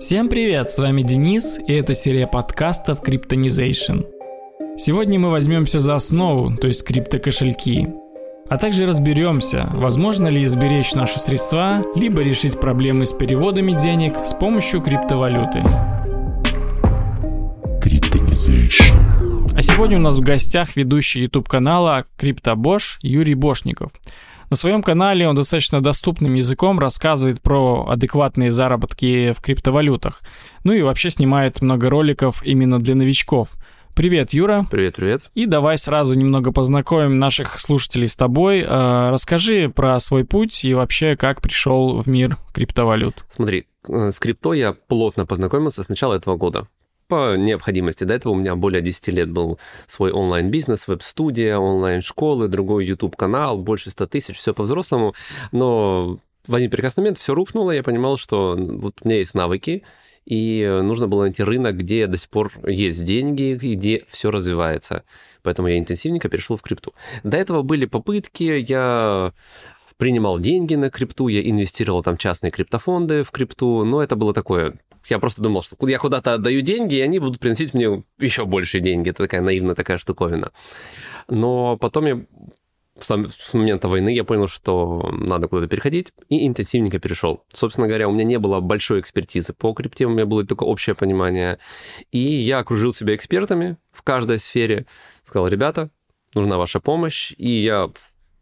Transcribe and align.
Всем 0.00 0.28
привет, 0.28 0.70
с 0.70 0.78
вами 0.78 1.02
Денис, 1.02 1.58
и 1.66 1.72
это 1.72 1.92
серия 1.92 2.28
подкастов 2.28 3.02
Cryptonization. 3.02 4.06
Сегодня 4.76 5.18
мы 5.18 5.30
возьмемся 5.30 5.80
за 5.80 5.96
основу, 5.96 6.56
то 6.56 6.68
есть 6.68 6.84
криптокошельки, 6.84 7.88
а 8.48 8.58
также 8.58 8.86
разберемся, 8.86 9.68
возможно 9.74 10.28
ли 10.28 10.46
сберечь 10.46 10.92
наши 10.94 11.18
средства, 11.18 11.82
либо 11.96 12.22
решить 12.22 12.60
проблемы 12.60 13.06
с 13.06 13.12
переводами 13.12 13.72
денег 13.72 14.14
с 14.24 14.34
помощью 14.34 14.82
криптовалюты. 14.82 15.64
Cryptonization. 17.82 19.48
А 19.56 19.62
сегодня 19.62 19.96
у 19.96 20.00
нас 20.00 20.16
в 20.16 20.20
гостях 20.20 20.76
ведущий 20.76 21.22
YouTube 21.22 21.48
канала 21.48 22.06
CryptoBosch 22.18 22.98
Юрий 23.02 23.34
Бошников. 23.34 23.90
На 24.50 24.56
своем 24.56 24.82
канале 24.82 25.28
он 25.28 25.34
достаточно 25.34 25.82
доступным 25.82 26.34
языком 26.34 26.78
рассказывает 26.78 27.42
про 27.42 27.86
адекватные 27.88 28.50
заработки 28.50 29.32
в 29.32 29.42
криптовалютах. 29.42 30.22
Ну 30.64 30.72
и 30.72 30.80
вообще 30.80 31.10
снимает 31.10 31.60
много 31.60 31.90
роликов 31.90 32.42
именно 32.42 32.78
для 32.78 32.94
новичков. 32.94 33.56
Привет, 33.94 34.32
Юра. 34.32 34.64
Привет, 34.70 34.94
привет. 34.94 35.22
И 35.34 35.46
давай 35.46 35.76
сразу 35.76 36.14
немного 36.14 36.52
познакомим 36.52 37.18
наших 37.18 37.58
слушателей 37.58 38.06
с 38.06 38.16
тобой. 38.16 38.60
Э, 38.60 39.08
Расскажи 39.10 39.68
про 39.68 39.98
свой 39.98 40.24
путь 40.24 40.64
и 40.64 40.72
вообще 40.72 41.16
как 41.16 41.42
пришел 41.42 41.98
в 41.98 42.06
мир 42.06 42.36
криптовалют. 42.54 43.24
Смотри, 43.34 43.66
э, 43.88 44.12
с 44.12 44.18
крипто 44.20 44.54
я 44.54 44.72
плотно 44.72 45.26
познакомился 45.26 45.82
с 45.82 45.88
начала 45.88 46.14
этого 46.14 46.36
года. 46.36 46.68
По 47.08 47.36
необходимости. 47.36 48.04
До 48.04 48.12
этого 48.12 48.34
у 48.34 48.36
меня 48.36 48.54
более 48.54 48.82
10 48.82 49.08
лет 49.08 49.30
был 49.30 49.58
свой 49.86 50.12
онлайн-бизнес, 50.12 50.86
веб-студия, 50.86 51.56
онлайн-школы, 51.56 52.48
другой 52.48 52.84
YouTube-канал, 52.84 53.56
больше 53.56 53.88
100 53.88 54.06
тысяч, 54.08 54.36
все 54.36 54.52
по-взрослому. 54.52 55.14
Но 55.50 56.18
в 56.46 56.54
один 56.54 56.70
прекрасный 56.70 57.00
момент 57.00 57.16
все 57.16 57.34
рухнуло, 57.34 57.70
я 57.70 57.82
понимал, 57.82 58.18
что 58.18 58.56
вот 58.58 59.00
у 59.02 59.08
меня 59.08 59.18
есть 59.18 59.34
навыки, 59.34 59.84
и 60.26 60.80
нужно 60.82 61.08
было 61.08 61.22
найти 61.22 61.42
рынок, 61.42 61.78
где 61.78 62.06
до 62.06 62.18
сих 62.18 62.28
пор 62.28 62.52
есть 62.66 63.02
деньги, 63.04 63.52
и 63.52 63.74
где 63.74 64.04
все 64.06 64.30
развивается. 64.30 65.04
Поэтому 65.42 65.68
я 65.68 65.78
интенсивненько 65.78 66.28
перешел 66.28 66.58
в 66.58 66.62
крипту. 66.62 66.92
До 67.24 67.38
этого 67.38 67.62
были 67.62 67.86
попытки, 67.86 68.42
я 68.68 69.32
принимал 69.96 70.38
деньги 70.38 70.74
на 70.74 70.90
крипту, 70.90 71.28
я 71.28 71.40
инвестировал 71.40 72.02
там 72.02 72.18
частные 72.18 72.50
криптофонды 72.50 73.24
в 73.24 73.30
крипту, 73.30 73.84
но 73.84 74.02
это 74.02 74.14
было 74.14 74.34
такое... 74.34 74.76
Я 75.10 75.18
просто 75.18 75.42
думал, 75.42 75.62
что 75.62 75.76
я 75.88 75.98
куда-то 75.98 76.34
отдаю 76.34 76.60
деньги, 76.60 76.96
и 76.96 77.00
они 77.00 77.18
будут 77.18 77.40
приносить 77.40 77.74
мне 77.74 78.02
еще 78.18 78.44
больше 78.44 78.80
деньги. 78.80 79.10
Это 79.10 79.24
такая 79.24 79.40
наивная 79.40 79.74
такая 79.74 79.98
штуковина. 79.98 80.52
Но 81.28 81.76
потом 81.76 82.06
я 82.06 82.20
с 83.00 83.54
момента 83.54 83.88
войны 83.88 84.14
я 84.14 84.24
понял, 84.24 84.48
что 84.48 85.08
надо 85.12 85.48
куда-то 85.48 85.68
переходить, 85.68 86.12
и 86.28 86.46
интенсивненько 86.46 86.98
перешел. 86.98 87.44
Собственно 87.52 87.86
говоря, 87.86 88.08
у 88.08 88.12
меня 88.12 88.24
не 88.24 88.38
было 88.38 88.60
большой 88.60 89.00
экспертизы 89.00 89.52
по 89.52 89.72
крипте, 89.72 90.06
у 90.06 90.10
меня 90.10 90.26
было 90.26 90.44
только 90.44 90.64
общее 90.64 90.94
понимание. 90.94 91.58
И 92.10 92.18
я 92.18 92.58
окружил 92.58 92.92
себя 92.92 93.14
экспертами 93.14 93.76
в 93.92 94.02
каждой 94.02 94.38
сфере, 94.38 94.86
сказал, 95.24 95.48
ребята, 95.48 95.90
нужна 96.34 96.58
ваша 96.58 96.80
помощь, 96.80 97.32
и 97.36 97.50
я 97.50 97.90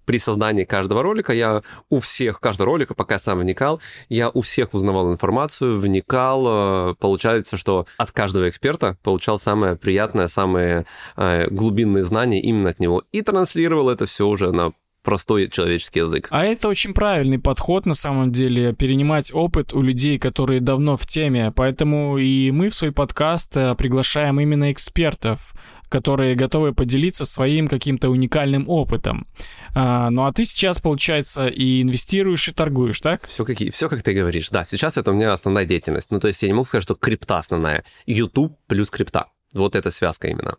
при 0.07 0.19
создании 0.19 0.65
каждого 0.65 1.03
ролика 1.03 1.33
я 1.33 1.63
у 1.91 2.01
всех, 2.01 2.41
каждого 2.41 2.67
ролика, 2.67 2.95
пока 2.95 3.15
я 3.17 3.19
сам 3.19 3.41
вникал, 3.41 3.81
я 4.09 4.31
у 4.31 4.41
всех 4.41 4.73
узнавал 4.73 5.13
информацию, 5.13 5.79
вникал. 5.79 6.95
Получается, 6.97 7.57
что 7.57 7.87
от 7.99 8.13
каждого 8.13 8.49
эксперта 8.49 8.97
получал 9.03 9.39
самое 9.39 9.77
приятное, 9.77 10.29
самые 10.29 10.87
глубинные 11.17 12.05
знания 12.05 12.41
именно 12.41 12.71
от 12.71 12.81
него. 12.81 13.03
И 13.13 13.23
транслировал 13.23 13.91
это 13.91 14.07
все 14.07 14.27
уже 14.27 14.53
на 14.53 14.73
простой 15.07 15.49
человеческий 15.49 16.01
язык. 16.01 16.27
А 16.31 16.45
это 16.45 16.69
очень 16.69 16.93
правильный 16.93 17.39
подход 17.39 17.87
на 17.87 17.95
самом 17.95 18.33
деле, 18.33 18.75
перенимать 18.75 19.33
опыт 19.33 19.73
у 19.73 19.81
людей, 19.81 20.19
которые 20.19 20.61
давно 20.61 20.97
в 20.97 21.07
теме. 21.07 21.53
Поэтому 21.55 22.19
и 22.19 22.51
мы 22.51 22.71
в 22.71 22.75
свой 22.75 22.91
подкаст 22.91 23.57
э, 23.57 23.77
приглашаем 23.77 24.41
именно 24.41 24.73
экспертов, 24.73 25.55
которые 25.89 26.35
готовы 26.35 26.73
поделиться 26.73 27.25
своим 27.25 27.69
каким-то 27.69 28.11
уникальным 28.11 28.69
опытом. 28.69 29.27
А, 29.75 30.11
ну 30.11 30.27
а 30.27 30.33
ты 30.33 30.45
сейчас, 30.45 30.79
получается, 30.79 31.47
и 31.47 31.83
инвестируешь, 31.83 32.49
и 32.49 32.53
торгуешь, 32.53 33.01
так? 33.01 33.27
Все 33.27 33.45
как, 33.45 33.59
все 33.73 33.89
как 33.89 34.03
ты 34.03 34.13
говоришь. 34.13 34.51
Да, 34.51 34.65
сейчас 34.65 34.97
это 34.97 35.11
у 35.11 35.15
меня 35.15 35.33
основная 35.33 35.65
деятельность. 35.65 36.11
Ну 36.11 36.21
то 36.21 36.29
есть 36.29 36.43
я 36.43 36.49
не 36.49 36.55
могу 36.55 36.67
сказать, 36.67 36.85
что 36.85 36.95
крипта 36.95 37.39
основная. 37.39 37.85
YouTube 38.07 38.57
плюс 38.67 38.91
крипта. 38.91 39.27
Вот 39.53 39.75
эта 39.77 39.91
связка 39.91 40.29
именно. 40.29 40.57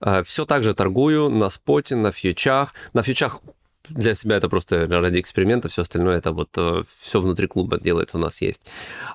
А, 0.00 0.22
все 0.22 0.44
так 0.44 0.64
же 0.64 0.74
торгую 0.74 1.30
на 1.30 1.50
споте, 1.50 1.96
на 1.96 2.12
фьючах. 2.12 2.74
На 2.92 3.02
фьючах 3.02 3.40
для 3.88 4.14
себя 4.14 4.36
это 4.36 4.48
просто 4.48 4.86
ради 4.88 5.20
эксперимента, 5.20 5.68
все 5.68 5.82
остальное 5.82 6.16
это 6.16 6.32
вот 6.32 6.48
э, 6.56 6.84
все 6.96 7.20
внутри 7.20 7.46
клуба 7.46 7.78
делается, 7.78 8.16
у 8.16 8.20
нас 8.20 8.40
есть. 8.40 8.62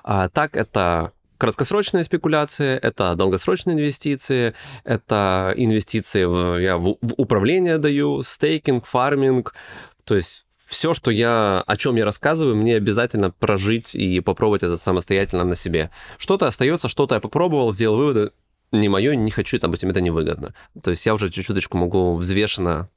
А 0.04 0.28
так 0.28 0.56
это 0.56 1.12
краткосрочная 1.40 2.04
спекуляция, 2.04 2.76
это 2.76 3.14
долгосрочные 3.16 3.74
инвестиции, 3.74 4.54
это 4.84 5.54
инвестиции 5.56 6.24
в, 6.24 6.58
я 6.58 6.76
в, 6.76 6.98
в 7.00 7.14
управление 7.16 7.78
даю, 7.78 8.22
стейкинг, 8.22 8.84
фарминг, 8.84 9.54
то 10.04 10.16
есть 10.16 10.44
все, 10.66 10.92
что 10.92 11.10
я, 11.10 11.64
о 11.66 11.76
чем 11.76 11.96
я 11.96 12.04
рассказываю, 12.04 12.56
мне 12.56 12.76
обязательно 12.76 13.30
прожить 13.30 13.94
и 13.94 14.20
попробовать 14.20 14.62
это 14.62 14.76
самостоятельно 14.76 15.44
на 15.44 15.56
себе. 15.56 15.90
Что-то 16.18 16.46
остается, 16.46 16.88
что-то 16.88 17.16
я 17.16 17.20
попробовал, 17.20 17.72
сделал 17.72 17.96
выводы, 17.96 18.32
не 18.70 18.88
мое, 18.88 19.16
не 19.16 19.30
хочу, 19.30 19.58
допустим, 19.58 19.88
это 19.88 20.00
невыгодно. 20.00 20.54
То 20.82 20.90
есть 20.90 21.04
я 21.06 21.14
уже 21.14 21.30
чуть-чуточку 21.30 21.76
могу 21.76 22.14
взвешенно 22.16 22.88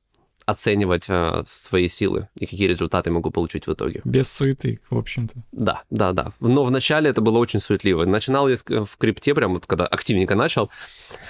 оценивать 0.46 1.06
э, 1.10 1.44
свои 1.50 1.88
силы 1.88 2.30
и 2.36 2.46
какие 2.46 2.68
результаты 2.68 3.12
могу 3.12 3.32
получить 3.32 3.68
в 3.68 3.74
итоге. 3.74 4.02
Без 4.04 4.32
суеты, 4.32 4.80
в 4.90 4.98
общем-то. 4.98 5.36
Да, 5.52 5.84
да, 5.90 6.12
да. 6.12 6.34
Но 6.40 6.64
вначале 6.64 7.10
это 7.10 7.22
было 7.22 7.38
очень 7.40 7.60
суетливо. 7.60 8.06
Начинал 8.06 8.50
я 8.50 8.56
в 8.68 8.98
крипте, 8.98 9.34
прям 9.34 9.54
вот 9.54 9.66
когда 9.66 9.86
активненько 9.86 10.36
начал, 10.36 10.70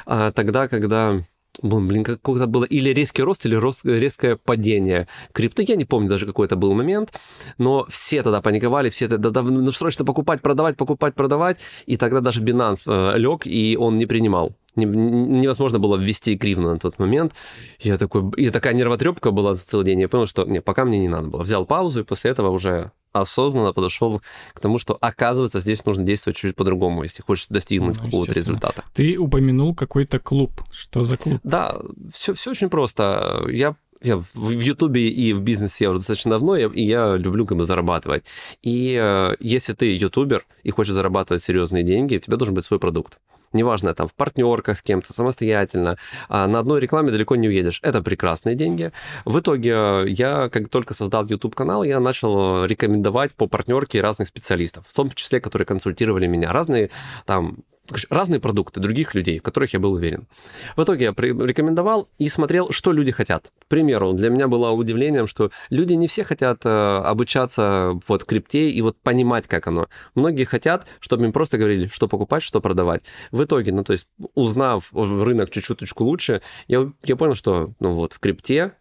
а, 0.05 0.31
тогда, 0.31 0.67
когда 0.67 1.23
Блин, 1.61 2.03
какое-то 2.03 2.47
было 2.47 2.63
или 2.63 2.89
резкий 2.89 3.21
рост, 3.21 3.45
или 3.45 3.55
рост, 3.55 3.85
резкое 3.85 4.37
падение 4.37 5.07
крипты. 5.33 5.63
Я 5.67 5.75
не 5.75 5.85
помню 5.85 6.09
даже, 6.09 6.25
какой 6.25 6.47
это 6.47 6.55
был 6.55 6.73
момент, 6.73 7.13
но 7.59 7.85
все 7.89 8.23
тогда 8.23 8.41
паниковали, 8.41 8.89
все 8.89 9.07
тогда, 9.07 9.29
да, 9.29 9.43
ну, 9.43 9.71
срочно 9.71 10.03
покупать, 10.03 10.41
продавать, 10.41 10.77
покупать, 10.77 11.13
продавать. 11.13 11.57
И 11.85 11.97
тогда 11.97 12.21
даже 12.21 12.41
Binance 12.41 12.81
э, 12.87 13.17
лег, 13.17 13.45
и 13.45 13.77
он 13.79 13.97
не 13.97 14.05
принимал 14.05 14.55
невозможно 14.75 15.77
было 15.77 15.97
ввести 15.97 16.35
гривну 16.35 16.69
на 16.73 16.79
тот 16.79 16.97
момент. 16.97 17.33
Я 17.79 17.97
такой, 17.99 18.23
и 18.37 18.49
такая 18.49 18.73
нервотрепка 18.73 19.29
была 19.29 19.53
за 19.53 19.63
целый 19.63 19.85
день. 19.85 20.01
Я 20.01 20.09
понял, 20.09 20.25
что 20.25 20.45
не, 20.45 20.61
пока 20.61 20.83
мне 20.83 20.99
не 20.99 21.07
надо 21.07 21.27
было. 21.27 21.43
Взял 21.43 21.65
паузу 21.65 22.01
и 22.01 22.03
после 22.03 22.31
этого 22.31 22.49
уже 22.49 22.91
осознанно 23.13 23.73
подошел 23.73 24.21
к 24.53 24.59
тому, 24.59 24.79
что 24.79 24.97
оказывается 24.99 25.59
здесь 25.59 25.85
нужно 25.85 26.03
действовать 26.03 26.37
чуть 26.37 26.55
по-другому, 26.55 27.03
если 27.03 27.21
хочешь 27.21 27.47
достигнуть 27.47 27.97
ну, 27.97 28.05
какого-то 28.05 28.33
результата. 28.33 28.83
Ты 28.93 29.17
упомянул 29.17 29.73
какой-то 29.73 30.19
клуб. 30.19 30.51
Что 30.71 31.03
за 31.03 31.17
клуб? 31.17 31.39
Да, 31.43 31.79
все, 32.11 32.33
все 32.33 32.51
очень 32.51 32.69
просто. 32.69 33.45
Я 33.49 33.75
я 34.01 34.17
в 34.17 34.49
Ютубе 34.49 35.07
и 35.07 35.31
в 35.31 35.41
бизнесе 35.41 35.85
я 35.85 35.89
уже 35.89 35.99
достаточно 35.99 36.31
давно, 36.31 36.57
и 36.57 36.83
я 36.83 37.15
люблю 37.15 37.45
как 37.45 37.57
бы 37.57 37.65
зарабатывать. 37.65 38.23
И 38.61 38.99
э, 39.01 39.35
если 39.39 39.71
ты 39.73 39.95
ютубер 39.95 40.45
и 40.63 40.71
хочешь 40.71 40.93
зарабатывать 40.93 41.41
серьезные 41.41 41.83
деньги, 41.83 42.17
у 42.17 42.19
тебя 42.19 42.35
должен 42.35 42.53
быть 42.53 42.65
свой 42.65 42.81
продукт 42.81 43.19
неважно, 43.53 43.93
там, 43.93 44.07
в 44.07 44.13
партнерках 44.13 44.77
с 44.77 44.81
кем-то, 44.81 45.13
самостоятельно, 45.13 45.97
а 46.29 46.47
на 46.47 46.59
одной 46.59 46.81
рекламе 46.81 47.11
далеко 47.11 47.35
не 47.35 47.47
уедешь. 47.47 47.79
Это 47.81 48.01
прекрасные 48.01 48.55
деньги. 48.55 48.91
В 49.25 49.39
итоге 49.39 49.71
э, 49.71 50.05
я, 50.07 50.49
как 50.49 50.69
только 50.69 50.93
создал 50.93 51.25
YouTube-канал, 51.25 51.83
я 51.83 51.99
начал 51.99 52.65
рекомендовать 52.65 53.33
по 53.33 53.47
партнерке 53.47 54.01
разных 54.01 54.27
специалистов, 54.27 54.85
в 54.87 54.93
том 54.93 55.09
числе, 55.11 55.39
которые 55.39 55.65
консультировали 55.65 56.27
меня. 56.27 56.51
Разные 56.51 56.89
там 57.25 57.57
разные 58.09 58.39
продукты 58.39 58.79
других 58.79 59.13
людей, 59.13 59.39
в 59.39 59.43
которых 59.43 59.73
я 59.73 59.79
был 59.79 59.93
уверен. 59.93 60.27
В 60.77 60.83
итоге 60.83 61.05
я 61.05 61.11
рекомендовал 61.11 62.07
и 62.17 62.29
смотрел, 62.29 62.71
что 62.71 62.91
люди 62.91 63.11
хотят. 63.11 63.51
К 63.59 63.65
примеру, 63.67 64.13
для 64.13 64.29
меня 64.29 64.47
было 64.47 64.71
удивлением, 64.71 65.27
что 65.27 65.51
люди 65.69 65.93
не 65.93 66.07
все 66.07 66.23
хотят 66.23 66.65
э, 66.65 66.69
обучаться 66.69 67.99
вот 68.07 68.23
крипте 68.23 68.69
и 68.69 68.81
вот 68.81 68.97
понимать, 68.97 69.47
как 69.47 69.67
оно. 69.67 69.89
Многие 70.15 70.45
хотят, 70.45 70.87
чтобы 70.99 71.25
им 71.25 71.33
просто 71.33 71.57
говорили, 71.57 71.87
что 71.87 72.07
покупать, 72.07 72.43
что 72.43 72.61
продавать. 72.61 73.03
В 73.31 73.43
итоге, 73.43 73.73
ну 73.73 73.83
то 73.83 73.93
есть, 73.93 74.07
узнав 74.33 74.89
рынок 74.93 75.49
чуть-чуточку 75.49 76.05
лучше, 76.05 76.41
я, 76.67 76.89
я 77.03 77.15
понял, 77.15 77.35
что 77.35 77.73
ну 77.79 77.93
вот 77.93 78.13
в 78.13 78.19
крипте 78.19 78.73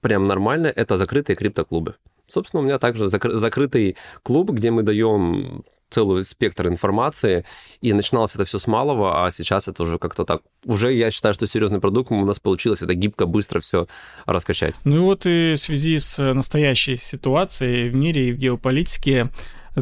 прям 0.00 0.26
нормально 0.26 0.68
это 0.68 0.96
закрытые 0.96 1.34
криптоклубы. 1.36 1.96
Собственно, 2.26 2.62
у 2.62 2.64
меня 2.64 2.78
также 2.78 3.08
закрытый 3.08 3.96
клуб, 4.22 4.50
где 4.50 4.70
мы 4.70 4.82
даем 4.82 5.62
целый 5.94 6.24
спектр 6.24 6.66
информации, 6.68 7.44
и 7.80 7.92
начиналось 7.92 8.34
это 8.34 8.44
все 8.44 8.58
с 8.58 8.66
малого, 8.66 9.24
а 9.24 9.30
сейчас 9.30 9.68
это 9.68 9.82
уже 9.84 9.98
как-то 9.98 10.24
так. 10.24 10.42
Уже 10.64 10.92
я 10.92 11.10
считаю, 11.10 11.34
что 11.34 11.46
серьезный 11.46 11.80
продукт 11.80 12.10
у 12.10 12.24
нас 12.24 12.40
получилось 12.40 12.82
это 12.82 12.94
гибко, 12.94 13.26
быстро 13.26 13.60
все 13.60 13.86
раскачать. 14.26 14.74
Ну 14.84 14.96
и 14.96 14.98
вот 14.98 15.26
и 15.26 15.54
в 15.54 15.58
связи 15.58 15.98
с 15.98 16.34
настоящей 16.34 16.96
ситуацией 16.96 17.88
в 17.90 17.94
мире 17.94 18.28
и 18.28 18.32
в 18.32 18.36
геополитике 18.36 19.30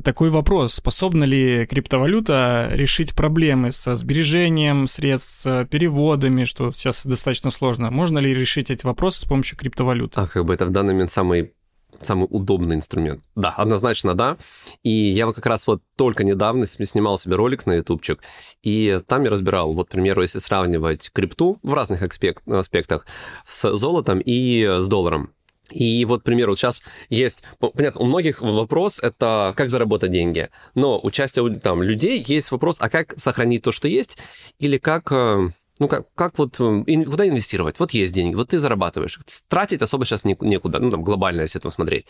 такой 0.04 0.30
вопрос. 0.30 0.74
Способна 0.74 1.24
ли 1.24 1.66
криптовалюта 1.66 2.70
решить 2.72 3.14
проблемы 3.14 3.72
со 3.72 3.94
сбережением 3.94 4.86
средств, 4.86 5.42
с 5.42 5.66
переводами, 5.70 6.44
что 6.44 6.70
сейчас 6.70 7.04
достаточно 7.04 7.50
сложно? 7.50 7.90
Можно 7.90 8.18
ли 8.18 8.32
решить 8.32 8.70
эти 8.70 8.86
вопросы 8.86 9.20
с 9.20 9.24
помощью 9.24 9.58
криптовалюты? 9.58 10.20
А 10.20 10.26
как 10.26 10.44
бы 10.44 10.54
это 10.54 10.66
в 10.66 10.70
данный 10.70 10.94
момент 10.94 11.10
самый 11.10 11.52
самый 12.00 12.26
удобный 12.30 12.76
инструмент? 12.76 13.22
Да, 13.34 13.50
однозначно 13.50 14.14
да. 14.14 14.36
И 14.82 14.90
я 14.90 15.30
как 15.32 15.46
раз 15.46 15.66
вот 15.66 15.82
только 15.96 16.24
недавно 16.24 16.66
снимал 16.66 17.18
себе 17.18 17.36
ролик 17.36 17.66
на 17.66 17.74
ютубчик, 17.74 18.20
и 18.62 19.00
там 19.06 19.24
я 19.24 19.30
разбирал, 19.30 19.72
вот, 19.72 19.88
к 19.88 19.92
примеру, 19.92 20.22
если 20.22 20.38
сравнивать 20.38 21.10
крипту 21.12 21.58
в 21.62 21.74
разных 21.74 22.02
аспектах 22.02 23.06
с 23.46 23.76
золотом 23.76 24.20
и 24.24 24.64
с 24.80 24.88
долларом. 24.88 25.32
И 25.70 26.04
вот, 26.04 26.20
к 26.20 26.24
примеру, 26.24 26.54
сейчас 26.54 26.82
есть, 27.08 27.42
понятно, 27.58 28.00
у 28.02 28.04
многих 28.04 28.42
вопрос 28.42 28.98
это 28.98 29.54
как 29.56 29.70
заработать 29.70 30.10
деньги, 30.10 30.50
но 30.74 31.00
у 31.02 31.10
части 31.10 31.40
там 31.60 31.82
людей 31.82 32.22
есть 32.26 32.50
вопрос, 32.50 32.76
а 32.80 32.88
как 32.88 33.14
сохранить 33.18 33.62
то, 33.62 33.72
что 33.72 33.88
есть, 33.88 34.18
или 34.58 34.78
как 34.78 35.10
э, 35.12 35.48
ну, 35.82 35.88
как, 35.88 36.06
как 36.14 36.38
вот, 36.38 36.60
э, 36.60 37.04
куда 37.04 37.28
инвестировать? 37.28 37.80
Вот 37.80 37.90
есть 37.90 38.12
деньги, 38.12 38.36
вот 38.36 38.50
ты 38.50 38.60
зарабатываешь. 38.60 39.18
Тратить 39.48 39.82
особо 39.82 40.04
сейчас 40.04 40.22
некуда, 40.24 40.78
ну, 40.78 40.90
там, 40.90 41.02
глобально, 41.02 41.40
если 41.40 41.58
это 41.60 41.70
смотреть. 41.70 42.06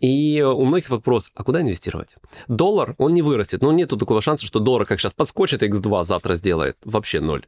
И 0.00 0.40
у 0.46 0.64
многих 0.64 0.90
вопрос, 0.90 1.32
а 1.34 1.42
куда 1.42 1.62
инвестировать? 1.62 2.14
Доллар, 2.46 2.94
он 2.98 3.12
не 3.12 3.22
вырастет, 3.22 3.60
но 3.62 3.72
нету 3.72 3.96
такого 3.96 4.22
шанса, 4.22 4.46
что 4.46 4.60
доллар 4.60 4.86
как 4.86 5.00
сейчас 5.00 5.14
подскочит, 5.14 5.64
x2 5.64 6.04
завтра 6.04 6.34
сделает. 6.36 6.76
Вообще 6.84 7.18
ноль. 7.18 7.46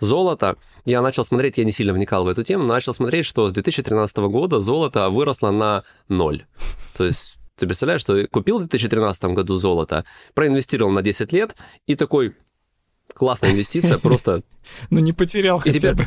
Золото, 0.00 0.56
я 0.84 1.02
начал 1.02 1.24
смотреть, 1.24 1.58
я 1.58 1.64
не 1.64 1.72
сильно 1.72 1.92
вникал 1.92 2.24
в 2.24 2.28
эту 2.28 2.42
тему, 2.42 2.64
но 2.64 2.74
начал 2.74 2.92
смотреть, 2.92 3.26
что 3.26 3.48
с 3.48 3.52
2013 3.52 4.16
года 4.16 4.58
золото 4.58 5.08
выросло 5.08 5.52
на 5.52 5.84
ноль. 6.08 6.46
То 6.96 7.04
есть 7.04 7.38
ты 7.54 7.66
представляешь, 7.66 8.00
что 8.00 8.26
купил 8.26 8.56
в 8.56 8.62
2013 8.62 9.22
году 9.34 9.56
золото, 9.56 10.04
проинвестировал 10.34 10.90
на 10.90 11.02
10 11.02 11.32
лет 11.32 11.54
и 11.86 11.94
такой, 11.94 12.34
классная 13.14 13.52
инвестиция, 13.52 13.98
просто... 13.98 14.42
Ну 14.90 15.00
не 15.00 15.12
потерял 15.12 15.58
хотя 15.58 15.94
бы. 15.94 16.06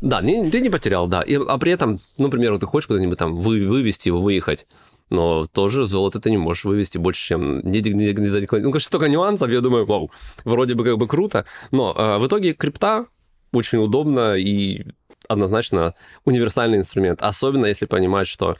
Да, 0.00 0.20
ты 0.20 0.60
не 0.60 0.70
потерял, 0.70 1.08
да. 1.08 1.24
А 1.48 1.58
при 1.58 1.72
этом, 1.72 1.98
ну, 2.18 2.24
например, 2.24 2.58
ты 2.58 2.66
хочешь 2.66 2.86
куда-нибудь 2.86 3.18
там 3.18 3.36
вы, 3.36 3.66
вывести 3.66 4.08
его, 4.08 4.20
выехать, 4.20 4.66
но 5.10 5.46
тоже 5.46 5.86
золото 5.86 6.20
ты 6.20 6.30
не 6.30 6.36
можешь 6.36 6.64
вывести 6.64 6.98
больше, 6.98 7.26
чем 7.26 7.60
не, 7.60 7.80
не, 7.80 7.92
не, 7.92 8.12
не 8.12 8.40
Ну, 8.40 8.46
конечно, 8.46 8.80
столько 8.80 9.08
нюансов, 9.08 9.50
я 9.50 9.60
думаю, 9.60 9.86
вау, 9.86 10.10
вроде 10.44 10.74
бы 10.74 10.84
как 10.84 10.98
бы 10.98 11.08
круто, 11.08 11.44
но 11.70 11.94
э, 11.96 12.18
в 12.18 12.26
итоге 12.26 12.52
крипта 12.52 13.06
очень 13.52 13.78
удобно 13.78 14.34
и 14.34 14.84
однозначно 15.28 15.94
универсальный 16.24 16.78
инструмент, 16.78 17.22
особенно 17.22 17.66
если 17.66 17.86
понимать, 17.86 18.28
что 18.28 18.56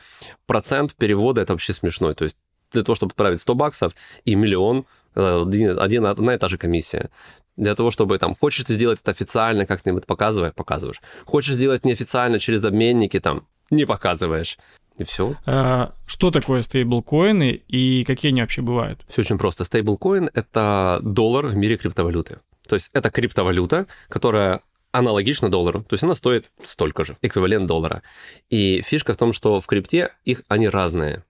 процент 0.47 0.95
перевода 0.95 1.41
это 1.41 1.53
вообще 1.53 1.73
смешной, 1.73 2.15
то 2.15 2.25
есть 2.25 2.37
для 2.73 2.83
того, 2.83 2.97
чтобы 2.97 3.11
отправить 3.11 3.41
100 3.41 3.55
баксов 3.55 3.95
и 4.25 4.35
миллион, 4.35 4.87
э, 5.15 5.43
один, 5.47 5.79
один, 5.79 6.07
одна 6.07 6.35
и 6.35 6.39
та 6.39 6.49
же 6.49 6.59
комиссия. 6.59 7.11
Для 7.59 7.75
того, 7.75 7.91
чтобы 7.91 8.19
там, 8.19 8.37
хочешь 8.37 8.65
ты 8.65 8.75
сделать 8.75 9.01
это 9.03 9.11
официально, 9.11 9.67
как-нибудь 9.67 10.07
показывай, 10.07 10.53
показываешь. 10.53 11.01
Хочешь 11.25 11.57
сделать 11.57 11.85
неофициально 11.85 12.39
через 12.39 12.65
обменники, 12.65 13.19
там, 13.19 13.49
не 13.69 13.85
показываешь. 13.85 14.59
И 14.97 15.03
все. 15.03 15.35
А, 15.45 15.93
что 16.07 16.31
такое 16.31 16.63
стейблкоины 16.63 17.61
и 17.67 18.05
какие 18.05 18.31
они 18.31 18.43
вообще 18.43 18.63
бывают? 18.63 19.05
Все 19.09 19.23
очень 19.23 19.39
просто. 19.39 19.65
Стейблкоин— 19.65 20.31
это 20.35 21.01
доллар 21.03 21.47
в 21.47 21.57
мире 21.57 21.77
криптовалюты. 21.77 22.39
То 22.69 22.77
есть 22.77 22.91
это 22.93 23.11
криптовалюта, 23.11 23.87
которая 24.09 24.61
аналогична 24.93 25.49
доллару. 25.49 25.83
То 25.83 25.95
есть 25.95 26.05
она 26.05 26.15
стоит 26.15 26.53
столько 26.65 27.05
же, 27.05 27.17
эквивалент 27.23 27.67
доллара. 27.67 28.03
И 28.51 28.83
фишка 28.83 29.15
в 29.15 29.17
том, 29.17 29.33
что 29.33 29.61
в 29.61 29.67
крипте 29.67 30.13
их 30.25 30.43
они 30.47 30.69
разные. 30.69 31.25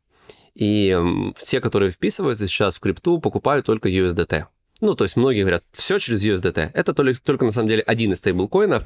И 0.55 0.95
все, 1.37 1.63
которые 1.63 1.91
вписываются 1.91 2.47
сейчас 2.47 2.77
в 2.77 2.81
крипту, 2.81 3.19
покупают 3.19 3.65
только 3.65 3.89
USDT. 3.89 4.47
Ну, 4.81 4.95
то 4.95 5.05
есть 5.05 5.17
многие 5.17 5.41
говорят, 5.41 5.65
все 5.73 5.99
через 5.99 6.25
USDT. 6.25 6.71
Это 6.73 6.95
только, 6.95 7.21
только 7.21 7.45
на 7.45 7.53
самом 7.53 7.69
деле 7.69 7.83
один 7.83 8.13
из 8.13 8.19
стейблкоинов. 8.19 8.85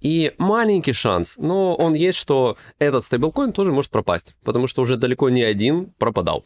И 0.00 0.32
маленький 0.38 0.92
шанс, 0.92 1.36
но 1.38 1.74
он 1.74 1.94
есть, 1.94 2.18
что 2.18 2.56
этот 2.78 3.04
стейблкоин 3.04 3.52
тоже 3.52 3.72
может 3.72 3.90
пропасть, 3.90 4.36
потому 4.44 4.66
что 4.66 4.82
уже 4.82 4.96
далеко 4.96 5.28
не 5.28 5.42
один 5.42 5.92
пропадал. 5.98 6.44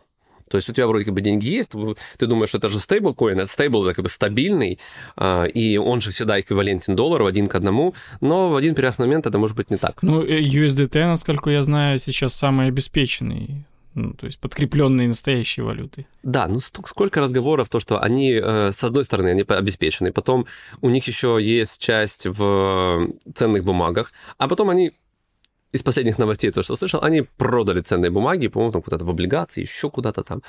То 0.50 0.56
есть 0.56 0.68
у 0.68 0.72
тебя 0.72 0.86
вроде 0.86 1.04
как 1.04 1.14
бы 1.14 1.20
деньги 1.20 1.48
есть, 1.48 1.72
ты 2.16 2.26
думаешь, 2.26 2.48
что 2.48 2.58
это 2.58 2.70
же 2.70 2.78
стейблкоин, 2.78 3.38
это 3.38 3.50
стейбл 3.50 3.84
как 3.84 4.02
бы 4.02 4.08
стабильный, 4.08 4.78
а, 5.16 5.44
и 5.44 5.76
он 5.76 6.00
же 6.00 6.10
всегда 6.10 6.40
эквивалентен 6.40 6.96
доллару 6.96 7.26
один 7.26 7.48
к 7.48 7.54
одному, 7.54 7.94
но 8.20 8.50
в 8.50 8.56
один 8.56 8.74
прекрасный 8.74 9.06
момент 9.06 9.26
это 9.26 9.38
может 9.38 9.56
быть 9.56 9.70
не 9.70 9.76
так. 9.76 10.02
Ну, 10.02 10.22
э, 10.22 10.40
USDT, 10.40 11.06
насколько 11.06 11.50
я 11.50 11.62
знаю, 11.62 11.98
сейчас 11.98 12.34
самый 12.34 12.68
обеспеченный 12.68 13.64
ну, 13.98 14.12
то 14.14 14.26
есть 14.26 14.38
подкрепленные 14.38 15.08
настоящей 15.08 15.62
валютой. 15.62 16.06
Да, 16.22 16.46
ну 16.46 16.60
сколько 16.60 17.20
разговоров, 17.20 17.68
то, 17.68 17.80
что 17.80 18.00
они, 18.00 18.32
э, 18.32 18.70
с 18.72 18.84
одной 18.84 19.04
стороны, 19.04 19.28
они 19.28 19.42
обеспечены, 19.42 20.12
потом 20.12 20.46
у 20.80 20.90
них 20.90 21.06
еще 21.08 21.38
есть 21.40 21.82
часть 21.82 22.26
в 22.26 23.08
ценных 23.34 23.64
бумагах, 23.64 24.12
а 24.38 24.48
потом 24.48 24.70
они 24.70 24.92
из 25.72 25.82
последних 25.82 26.18
новостей, 26.18 26.50
то, 26.50 26.62
что 26.62 26.76
слышал, 26.76 27.02
они 27.02 27.22
продали 27.22 27.80
ценные 27.80 28.10
бумаги, 28.10 28.48
по-моему, 28.48 28.72
там 28.72 28.82
куда-то 28.82 29.04
в 29.04 29.10
облигации, 29.10 29.62
еще 29.62 29.90
куда-то 29.90 30.22
там. 30.22 30.42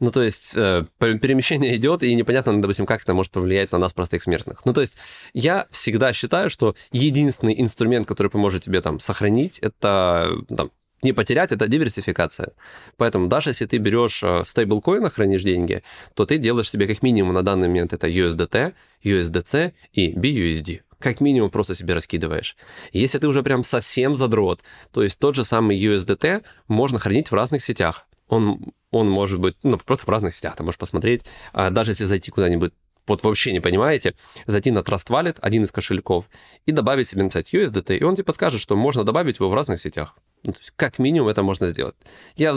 Ну, 0.00 0.10
то 0.10 0.22
есть 0.22 0.54
э, 0.56 0.84
перемещение 0.98 1.76
идет, 1.76 2.02
и 2.02 2.14
непонятно, 2.14 2.60
допустим, 2.60 2.86
как 2.86 3.02
это 3.02 3.14
может 3.14 3.32
повлиять 3.32 3.70
на 3.72 3.78
нас, 3.78 3.92
простых 3.92 4.22
смертных. 4.22 4.64
Ну, 4.64 4.72
то 4.72 4.80
есть 4.80 4.96
я 5.32 5.66
всегда 5.70 6.12
считаю, 6.12 6.50
что 6.50 6.74
единственный 6.90 7.60
инструмент, 7.60 8.08
который 8.08 8.28
поможет 8.28 8.64
тебе 8.64 8.80
там 8.80 8.98
сохранить, 8.98 9.58
это 9.60 10.30
там, 10.56 10.70
не 11.04 11.12
потерять, 11.12 11.52
это 11.52 11.68
диверсификация. 11.68 12.52
Поэтому 12.96 13.28
даже 13.28 13.50
если 13.50 13.66
ты 13.66 13.78
берешь 13.78 14.22
э, 14.22 14.42
в 14.42 14.48
стейблкоинах, 14.48 15.14
хранишь 15.14 15.42
деньги, 15.42 15.82
то 16.14 16.26
ты 16.26 16.38
делаешь 16.38 16.70
себе 16.70 16.86
как 16.86 17.02
минимум 17.02 17.34
на 17.34 17.42
данный 17.42 17.68
момент 17.68 17.92
это 17.92 18.08
USDT, 18.08 18.74
USDC 19.04 19.72
и 19.92 20.12
BUSD. 20.12 20.80
Как 20.98 21.20
минимум 21.20 21.50
просто 21.50 21.74
себе 21.74 21.94
раскидываешь. 21.94 22.56
Если 22.92 23.18
ты 23.18 23.28
уже 23.28 23.42
прям 23.42 23.62
совсем 23.62 24.16
задрот, 24.16 24.60
то 24.92 25.02
есть 25.02 25.18
тот 25.18 25.34
же 25.34 25.44
самый 25.44 25.78
USDT 25.78 26.42
можно 26.66 26.98
хранить 26.98 27.30
в 27.30 27.34
разных 27.34 27.62
сетях. 27.62 28.06
Он, 28.28 28.72
он 28.90 29.10
может 29.10 29.38
быть, 29.38 29.56
ну, 29.62 29.76
просто 29.76 30.06
в 30.06 30.08
разных 30.08 30.34
сетях, 30.34 30.56
ты 30.56 30.62
можешь 30.62 30.78
посмотреть. 30.78 31.22
А 31.52 31.70
даже 31.70 31.90
если 31.90 32.06
зайти 32.06 32.30
куда-нибудь 32.30 32.72
вот 33.06 33.22
вообще 33.22 33.52
не 33.52 33.60
понимаете, 33.60 34.14
зайти 34.46 34.70
на 34.70 34.78
Trust 34.78 35.08
Wallet, 35.08 35.36
один 35.40 35.64
из 35.64 35.72
кошельков, 35.72 36.28
и 36.64 36.72
добавить 36.72 37.08
себе, 37.08 37.22
написать 37.22 37.52
USDT, 37.52 37.98
и 37.98 38.02
он 38.02 38.14
тебе 38.14 38.24
подскажет, 38.24 38.60
что 38.60 38.76
можно 38.76 39.04
добавить 39.04 39.38
его 39.38 39.50
в 39.50 39.54
разных 39.54 39.80
сетях. 39.80 40.16
Ну, 40.44 40.52
то 40.52 40.58
есть 40.58 40.72
как 40.76 40.98
минимум 40.98 41.28
это 41.28 41.42
можно 41.42 41.68
сделать. 41.68 41.94
Я 42.36 42.54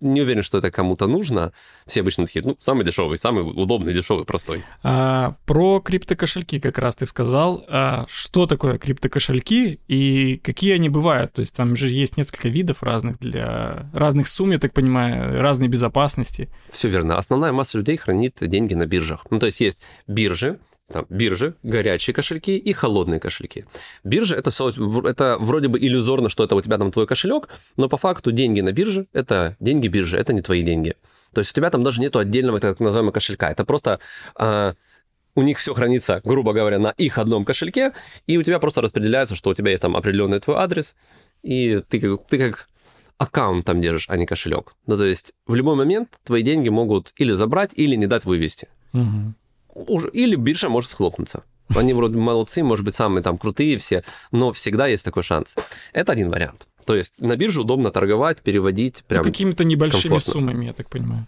не 0.00 0.22
уверен, 0.22 0.42
что 0.42 0.58
это 0.58 0.70
кому-то 0.70 1.06
нужно. 1.06 1.52
Все 1.86 2.00
обычно 2.00 2.26
такие, 2.26 2.44
ну, 2.44 2.56
самый 2.60 2.84
дешевый, 2.84 3.18
самый 3.18 3.42
удобный, 3.42 3.92
дешевый, 3.92 4.24
простой. 4.24 4.62
А, 4.82 5.34
про 5.46 5.80
криптокошельки 5.80 6.60
как 6.60 6.78
раз 6.78 6.96
ты 6.96 7.06
сказал. 7.06 7.64
А, 7.68 8.06
что 8.08 8.46
такое 8.46 8.78
криптокошельки 8.78 9.80
и 9.88 10.40
какие 10.42 10.74
они 10.74 10.88
бывают? 10.88 11.32
То 11.32 11.40
есть 11.40 11.54
там 11.54 11.76
же 11.76 11.88
есть 11.88 12.16
несколько 12.16 12.48
видов 12.48 12.82
разных 12.82 13.18
для 13.18 13.90
разных 13.92 14.28
сумм, 14.28 14.52
я 14.52 14.58
так 14.58 14.72
понимаю, 14.72 15.40
разной 15.40 15.68
безопасности. 15.68 16.48
Все 16.70 16.88
верно. 16.88 17.16
Основная 17.16 17.52
масса 17.52 17.78
людей 17.78 17.96
хранит 17.96 18.38
деньги 18.40 18.74
на 18.74 18.86
биржах. 18.86 19.26
Ну, 19.30 19.38
то 19.38 19.46
есть 19.46 19.60
есть 19.60 19.80
биржи, 20.06 20.58
там, 20.92 21.06
биржи, 21.08 21.54
горячие 21.62 22.14
кошельки 22.14 22.56
и 22.56 22.72
холодные 22.72 23.20
кошельки. 23.20 23.66
Биржа 24.04 24.36
это, 24.36 24.50
это 25.08 25.36
вроде 25.40 25.68
бы 25.68 25.78
иллюзорно, 25.78 26.28
что 26.28 26.44
это 26.44 26.54
у 26.54 26.60
тебя 26.60 26.78
там 26.78 26.92
твой 26.92 27.06
кошелек, 27.06 27.48
но 27.76 27.88
по 27.88 27.96
факту 27.96 28.32
деньги 28.32 28.60
на 28.60 28.72
бирже 28.72 29.06
это 29.12 29.56
деньги 29.60 29.88
биржи, 29.88 30.16
это 30.16 30.32
не 30.32 30.42
твои 30.42 30.62
деньги. 30.62 30.94
То 31.32 31.40
есть 31.40 31.50
у 31.52 31.54
тебя 31.54 31.70
там 31.70 31.82
даже 31.82 32.00
нету 32.00 32.18
отдельного 32.18 32.60
так 32.60 32.78
называемого 32.78 33.12
кошелька. 33.12 33.50
Это 33.50 33.64
просто 33.64 34.00
а, 34.34 34.74
у 35.34 35.42
них 35.42 35.58
все 35.58 35.74
хранится, 35.74 36.20
грубо 36.24 36.52
говоря, 36.52 36.78
на 36.78 36.90
их 36.90 37.18
одном 37.18 37.44
кошельке, 37.44 37.92
и 38.26 38.36
у 38.36 38.42
тебя 38.42 38.58
просто 38.58 38.82
распределяется, 38.82 39.34
что 39.34 39.50
у 39.50 39.54
тебя 39.54 39.70
есть 39.70 39.82
там 39.82 39.96
определенный 39.96 40.40
твой 40.40 40.56
адрес, 40.56 40.94
и 41.42 41.82
ты, 41.88 42.18
ты 42.28 42.38
как 42.38 42.68
аккаунт 43.18 43.64
там 43.64 43.80
держишь, 43.80 44.06
а 44.08 44.16
не 44.16 44.26
кошелек. 44.26 44.74
Ну, 44.86 44.96
то 44.96 45.04
есть 45.04 45.32
в 45.46 45.54
любой 45.54 45.76
момент 45.76 46.08
твои 46.24 46.42
деньги 46.42 46.68
могут 46.68 47.12
или 47.16 47.32
забрать, 47.32 47.70
или 47.74 47.94
не 47.94 48.06
дать 48.06 48.24
вывести. 48.24 48.68
Угу 48.92 49.34
уже, 49.74 50.08
или 50.10 50.36
биржа 50.36 50.68
может 50.68 50.90
схлопнуться. 50.90 51.42
Они 51.74 51.92
вроде 51.92 52.18
молодцы, 52.18 52.62
может 52.62 52.84
быть, 52.84 52.94
самые 52.94 53.22
там 53.22 53.38
крутые 53.38 53.78
все, 53.78 54.04
но 54.30 54.52
всегда 54.52 54.86
есть 54.86 55.04
такой 55.04 55.22
шанс. 55.22 55.54
Это 55.92 56.12
один 56.12 56.30
вариант. 56.30 56.66
То 56.84 56.96
есть 56.96 57.20
на 57.20 57.36
бирже 57.36 57.60
удобно 57.62 57.90
торговать, 57.90 58.42
переводить 58.42 59.04
прям 59.06 59.24
ну, 59.24 59.30
Какими-то 59.30 59.64
небольшими 59.64 60.10
комфортно. 60.10 60.32
суммами, 60.32 60.66
я 60.66 60.72
так 60.72 60.90
понимаю. 60.90 61.26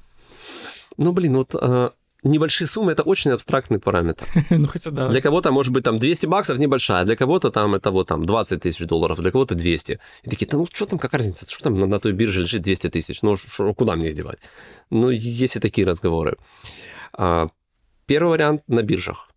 Ну, 0.96 1.12
блин, 1.12 1.36
вот 1.36 1.54
э, 1.54 1.90
небольшие 2.24 2.66
суммы 2.66 2.92
это 2.92 3.02
очень 3.02 3.30
абстрактный 3.30 3.78
параметр. 3.78 4.26
ну, 4.50 4.66
хотя 4.66 4.90
да. 4.90 5.08
Для 5.08 5.20
кого-то, 5.20 5.52
может 5.52 5.72
быть, 5.72 5.84
там 5.84 5.96
200 5.96 6.26
баксов 6.26 6.58
небольшая, 6.58 7.04
для 7.04 7.16
кого-то 7.16 7.50
там 7.50 7.74
это 7.74 7.90
вот 7.90 8.08
там 8.08 8.26
20 8.26 8.62
тысяч 8.62 8.84
долларов, 8.86 9.20
для 9.20 9.30
кого-то 9.30 9.54
200. 9.54 10.00
И 10.22 10.30
такие, 10.30 10.48
да 10.48 10.58
ну 10.58 10.66
что 10.70 10.86
там, 10.86 10.98
какая 10.98 11.18
разница, 11.18 11.48
что 11.48 11.64
там 11.64 11.78
на, 11.78 11.86
на 11.86 12.00
той 12.00 12.12
бирже 12.12 12.42
лежит 12.42 12.62
200 12.62 12.90
тысяч, 12.90 13.22
ну 13.22 13.36
шо, 13.36 13.72
куда 13.74 13.94
мне 13.96 14.08
их 14.08 14.16
девать? 14.16 14.38
Ну, 14.90 15.10
есть 15.10 15.56
и 15.56 15.60
такие 15.60 15.86
разговоры. 15.86 16.36
А, 17.12 17.48
Первый 18.06 18.30
вариант 18.30 18.62
на 18.68 18.82
биржах. 18.82 19.28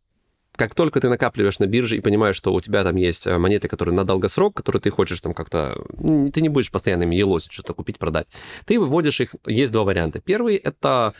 Как 0.56 0.74
только 0.74 1.00
ты 1.00 1.08
накапливаешь 1.08 1.60
на 1.60 1.68
бирже 1.68 1.98
и 1.98 2.02
понимаешь, 2.02 2.36
что 2.36 2.52
у 2.54 2.60
тебя 2.60 2.84
там 2.84 2.96
есть 2.96 3.28
э, 3.28 3.38
монеты, 3.38 3.68
которые 3.68 3.94
на 3.94 4.04
долгосрок, 4.04 4.56
которые 4.56 4.82
ты 4.82 4.90
хочешь 4.90 5.20
там 5.20 5.34
как-то... 5.34 5.86
Ты 6.34 6.42
не 6.42 6.50
будешь 6.50 6.72
постоянно 6.72 7.04
ими 7.04 7.16
елозить, 7.16 7.52
что-то 7.52 7.76
купить, 7.76 8.00
продать. 8.00 8.28
Ты 8.66 8.80
выводишь 8.80 9.22
их... 9.22 9.36
Есть 9.46 9.72
два 9.72 9.84
варианта. 9.84 10.20
Первый— 10.20 10.56
это 10.56 11.14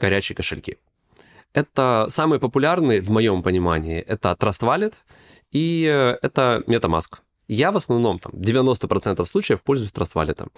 горячие 0.00 0.34
кошельки. 0.34 0.78
Это 1.52 2.06
самые 2.08 2.40
популярные, 2.40 3.02
в 3.02 3.10
моем 3.10 3.42
понимании, 3.42 3.98
это 3.98 4.36
Trust 4.38 4.62
Wallet 4.62 4.94
и 5.50 5.84
э, 5.84 6.16
это 6.22 6.62
MetaMask. 6.66 7.18
Я 7.48 7.72
в 7.72 7.76
основном, 7.76 8.20
там, 8.20 8.32
90% 8.32 9.24
случаев 9.26 9.60
пользуюсь 9.62 9.90
Trust 9.90 10.14
Wallet. 10.14 10.48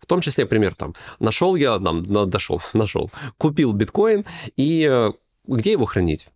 В 0.00 0.06
том 0.06 0.20
числе, 0.20 0.44
например, 0.44 0.74
там, 0.74 0.94
нашел 1.20 1.54
я, 1.54 1.78
там, 1.78 2.04
дошел, 2.28 2.60
нашел, 2.72 3.10
купил 3.38 3.72
биткоин, 3.72 4.24
и 4.56 4.88
э, 4.90 5.12
где 5.56 5.72
его 5.72 5.84
хранить? 5.84 6.28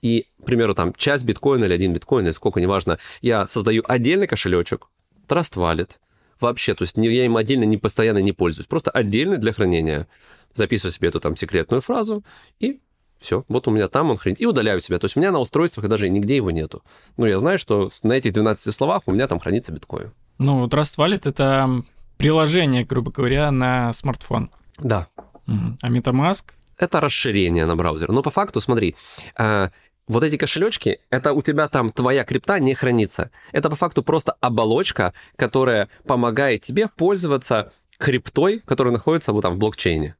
И, 0.00 0.26
к 0.40 0.46
примеру, 0.46 0.74
там, 0.74 0.92
часть 0.94 1.24
биткоина 1.24 1.64
или 1.64 1.74
один 1.74 1.92
биткоин, 1.92 2.26
или 2.26 2.32
сколько, 2.32 2.60
неважно, 2.60 2.98
я 3.20 3.46
создаю 3.46 3.82
отдельный 3.86 4.26
кошелечек, 4.26 4.88
Trust 5.26 5.56
Wallet, 5.56 5.92
вообще, 6.40 6.74
то 6.74 6.82
есть 6.82 6.96
я 6.96 7.24
им 7.24 7.36
отдельно 7.36 7.64
не 7.64 7.76
постоянно 7.76 8.18
не 8.18 8.32
пользуюсь, 8.32 8.66
просто 8.66 8.90
отдельный 8.90 9.38
для 9.38 9.52
хранения. 9.52 10.06
Записываю 10.54 10.92
себе 10.92 11.08
эту 11.08 11.20
там 11.20 11.36
секретную 11.36 11.82
фразу 11.82 12.24
и 12.58 12.80
все, 13.18 13.44
вот 13.48 13.66
у 13.66 13.70
меня 13.70 13.88
там 13.88 14.10
он 14.10 14.16
хранит. 14.16 14.40
И 14.40 14.46
удаляю 14.46 14.80
себя. 14.80 14.98
То 14.98 15.06
есть 15.06 15.16
у 15.16 15.20
меня 15.20 15.32
на 15.32 15.40
устройствах 15.40 15.88
даже 15.88 16.08
нигде 16.08 16.36
его 16.36 16.50
нету. 16.50 16.82
Но 17.16 17.26
я 17.26 17.38
знаю, 17.40 17.58
что 17.58 17.90
на 18.02 18.12
этих 18.12 18.32
12 18.32 18.72
словах 18.72 19.02
у 19.06 19.12
меня 19.12 19.26
там 19.26 19.40
хранится 19.40 19.72
биткоин. 19.72 20.12
Ну, 20.38 20.66
Trust 20.66 20.98
Wallet— 20.98 21.22
это 21.24 21.82
приложение, 22.16 22.84
грубо 22.84 23.10
говоря, 23.10 23.50
на 23.50 23.92
смартфон. 23.92 24.50
Да. 24.78 25.08
А 25.46 25.90
MetaMask? 25.90 26.44
Это 26.78 27.00
расширение 27.00 27.66
на 27.66 27.76
браузер. 27.76 28.10
Но 28.10 28.22
по 28.22 28.30
факту, 28.30 28.60
смотри, 28.60 28.94
а, 29.36 29.70
вот 30.06 30.22
эти 30.22 30.36
кошелечки, 30.36 31.00
это 31.10 31.32
у 31.32 31.42
тебя 31.42 31.68
там 31.68 31.92
твоя 31.92 32.24
крипта 32.24 32.58
не 32.60 32.74
хранится. 32.74 33.30
Это 33.52 33.68
по 33.68 33.76
факту 33.76 34.02
просто 34.02 34.32
оболочка, 34.40 35.12
которая 35.36 35.88
помогает 36.06 36.62
тебе 36.62 36.88
пользоваться 36.88 37.72
криптой, 37.98 38.60
которая 38.64 38.92
находится 38.92 39.32
вот 39.32 39.42
там 39.42 39.54
в 39.54 39.58
блокчейне. 39.58 40.16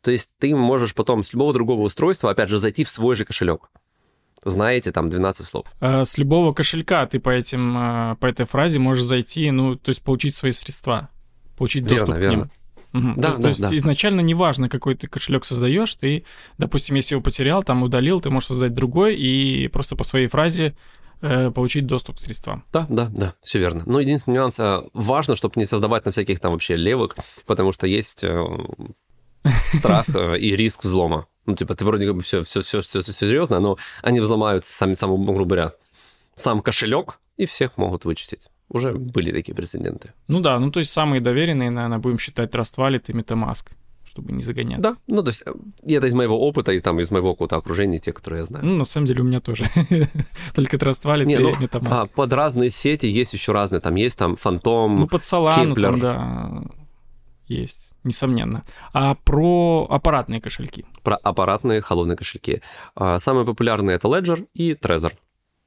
То 0.00 0.10
есть 0.10 0.30
ты 0.38 0.54
можешь 0.56 0.94
потом 0.94 1.22
с 1.22 1.32
любого 1.32 1.52
другого 1.52 1.82
устройства, 1.82 2.30
опять 2.30 2.48
же, 2.48 2.58
зайти 2.58 2.84
в 2.84 2.90
свой 2.90 3.14
же 3.14 3.24
кошелек. 3.24 3.70
Знаете, 4.44 4.90
там 4.90 5.08
12 5.08 5.46
слов. 5.46 5.66
А 5.80 6.04
с 6.04 6.18
любого 6.18 6.52
кошелька 6.52 7.06
ты 7.06 7.20
по, 7.20 7.30
этим, 7.30 7.74
а, 7.76 8.16
по 8.16 8.26
этой 8.26 8.44
фразе 8.44 8.80
можешь 8.80 9.04
зайти, 9.04 9.52
ну, 9.52 9.76
то 9.76 9.90
есть 9.90 10.02
получить 10.02 10.34
свои 10.34 10.50
средства, 10.50 11.10
получить 11.56 11.84
доступ 11.84 12.16
верно, 12.16 12.26
к 12.26 12.30
ним. 12.30 12.50
Угу. 12.92 13.14
Да, 13.16 13.30
то, 13.32 13.36
да, 13.36 13.42
то 13.42 13.48
есть 13.48 13.60
да. 13.60 13.76
изначально 13.76 14.20
неважно, 14.20 14.68
какой 14.68 14.94
ты 14.94 15.06
кошелек 15.06 15.44
создаешь, 15.44 15.94
ты, 15.94 16.24
допустим, 16.58 16.94
если 16.96 17.14
его 17.14 17.22
потерял, 17.22 17.62
там 17.62 17.82
удалил, 17.82 18.20
ты 18.20 18.30
можешь 18.30 18.48
создать 18.48 18.74
другой 18.74 19.16
и 19.16 19.68
просто 19.68 19.96
по 19.96 20.04
своей 20.04 20.26
фразе 20.26 20.76
э, 21.22 21.50
получить 21.50 21.86
доступ 21.86 22.16
к 22.16 22.20
средствам. 22.20 22.64
Да, 22.72 22.86
да, 22.90 23.08
да, 23.10 23.34
все 23.42 23.58
верно. 23.58 23.82
Но 23.86 24.00
единственный 24.00 24.34
нюанс, 24.34 24.60
а, 24.60 24.84
важно, 24.92 25.36
чтобы 25.36 25.54
не 25.56 25.66
создавать 25.66 26.04
на 26.04 26.12
всяких 26.12 26.38
там 26.40 26.52
вообще 26.52 26.76
левых, 26.76 27.16
потому 27.46 27.72
что 27.72 27.86
есть 27.86 28.24
э, 28.24 28.44
страх 29.72 30.06
э, 30.14 30.38
и 30.38 30.54
риск 30.54 30.84
взлома. 30.84 31.26
Ну, 31.46 31.56
типа, 31.56 31.74
ты 31.74 31.84
вроде 31.84 32.06
как 32.06 32.16
бы 32.16 32.22
все, 32.22 32.42
все, 32.44 32.60
все, 32.60 32.82
все, 32.82 33.00
все 33.00 33.12
серьезно, 33.12 33.58
но 33.58 33.78
они 34.02 34.20
взломают 34.20 34.64
сами, 34.64 34.94
сам, 34.94 35.24
грубо 35.24 35.44
говоря, 35.44 35.72
сам 36.36 36.62
кошелек 36.62 37.18
и 37.36 37.46
всех 37.46 37.76
могут 37.78 38.04
вычистить. 38.04 38.48
Уже 38.72 38.92
были 38.94 39.32
такие 39.32 39.54
прецеденты. 39.54 40.12
Ну 40.28 40.40
да, 40.40 40.58
ну 40.58 40.70
то 40.70 40.80
есть 40.80 40.90
самые 40.92 41.20
доверенные, 41.20 41.70
наверное, 41.70 41.98
будем 41.98 42.18
считать 42.18 42.50
Trust 42.54 42.78
Wallet 42.78 43.04
и 43.08 43.12
MetaMask, 43.12 43.66
чтобы 44.04 44.32
не 44.32 44.42
загоняться. 44.42 44.82
Да, 44.92 44.96
ну 45.06 45.22
то 45.22 45.28
есть 45.28 45.42
э, 45.46 45.52
это 45.94 46.06
из 46.06 46.14
моего 46.14 46.40
опыта 46.48 46.72
и 46.72 46.80
там 46.80 46.98
из 46.98 47.10
моего 47.10 47.32
какого-то 47.34 47.56
окружения, 47.56 47.98
те, 47.98 48.12
которые 48.12 48.40
я 48.40 48.46
знаю. 48.46 48.64
Ну, 48.64 48.76
на 48.76 48.84
самом 48.84 49.06
деле, 49.06 49.20
у 49.20 49.24
меня 49.24 49.40
тоже. 49.40 49.64
Только 50.54 50.76
Trust 50.78 51.04
Wallet 51.04 51.24
Не, 51.26 51.34
и 51.34 51.38
ну, 51.38 51.52
MetaMask. 51.52 51.88
а, 52.02 52.06
под 52.06 52.32
разные 52.32 52.70
сети 52.70 53.06
есть 53.06 53.34
еще 53.34 53.52
разные. 53.52 53.80
Там 53.80 53.94
есть 53.96 54.18
там 54.18 54.36
Фантом, 54.36 55.00
Ну, 55.00 55.06
под 55.06 55.20
Solana 55.22 55.74
Kepler. 55.74 55.80
там, 55.82 56.00
да, 56.00 56.62
есть, 57.46 57.92
несомненно. 58.04 58.62
А 58.94 59.14
про 59.16 59.86
аппаратные 59.90 60.40
кошельки? 60.40 60.84
про 61.02 61.16
аппаратные 61.16 61.80
холодные 61.82 62.16
кошельки. 62.16 62.62
А, 62.94 63.18
Самые 63.18 63.44
популярные 63.44 63.96
это 63.96 64.08
Ledger 64.08 64.46
и 64.54 64.72
Trezor. 64.72 65.12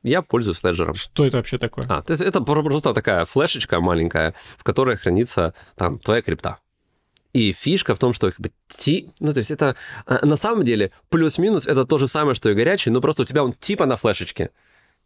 Я 0.05 0.21
пользуюсь 0.21 0.59
Ledger. 0.61 0.93
Что 0.95 1.25
это 1.25 1.37
вообще 1.37 1.57
такое? 1.57 1.85
А, 1.89 2.03
то 2.03 2.11
есть 2.11 2.21
это 2.21 2.39
про- 2.39 2.61
просто 2.63 2.93
такая 2.93 3.25
флешечка 3.25 3.79
маленькая, 3.79 4.35
в 4.57 4.63
которой 4.63 4.97
хранится 4.97 5.53
там 5.75 5.97
твоя 5.97 6.21
крипта. 6.21 6.59
И 7.33 7.51
фишка 7.51 7.95
в 7.95 7.99
том, 7.99 8.13
что 8.13 8.29
как 8.29 8.39
бы 8.39 8.51
ти... 8.77 9.09
Ну, 9.19 9.33
то 9.33 9.39
есть 9.39 9.49
это 9.49 9.75
а, 10.05 10.23
на 10.25 10.37
самом 10.37 10.63
деле 10.63 10.91
плюс-минус 11.09 11.65
это 11.65 11.85
то 11.85 11.97
же 11.97 12.07
самое, 12.07 12.35
что 12.35 12.49
и 12.51 12.53
горячий, 12.53 12.91
но 12.91 13.01
просто 13.01 13.23
у 13.23 13.25
тебя 13.25 13.43
он 13.43 13.53
типа 13.53 13.87
на 13.87 13.97
флешечке. 13.97 14.51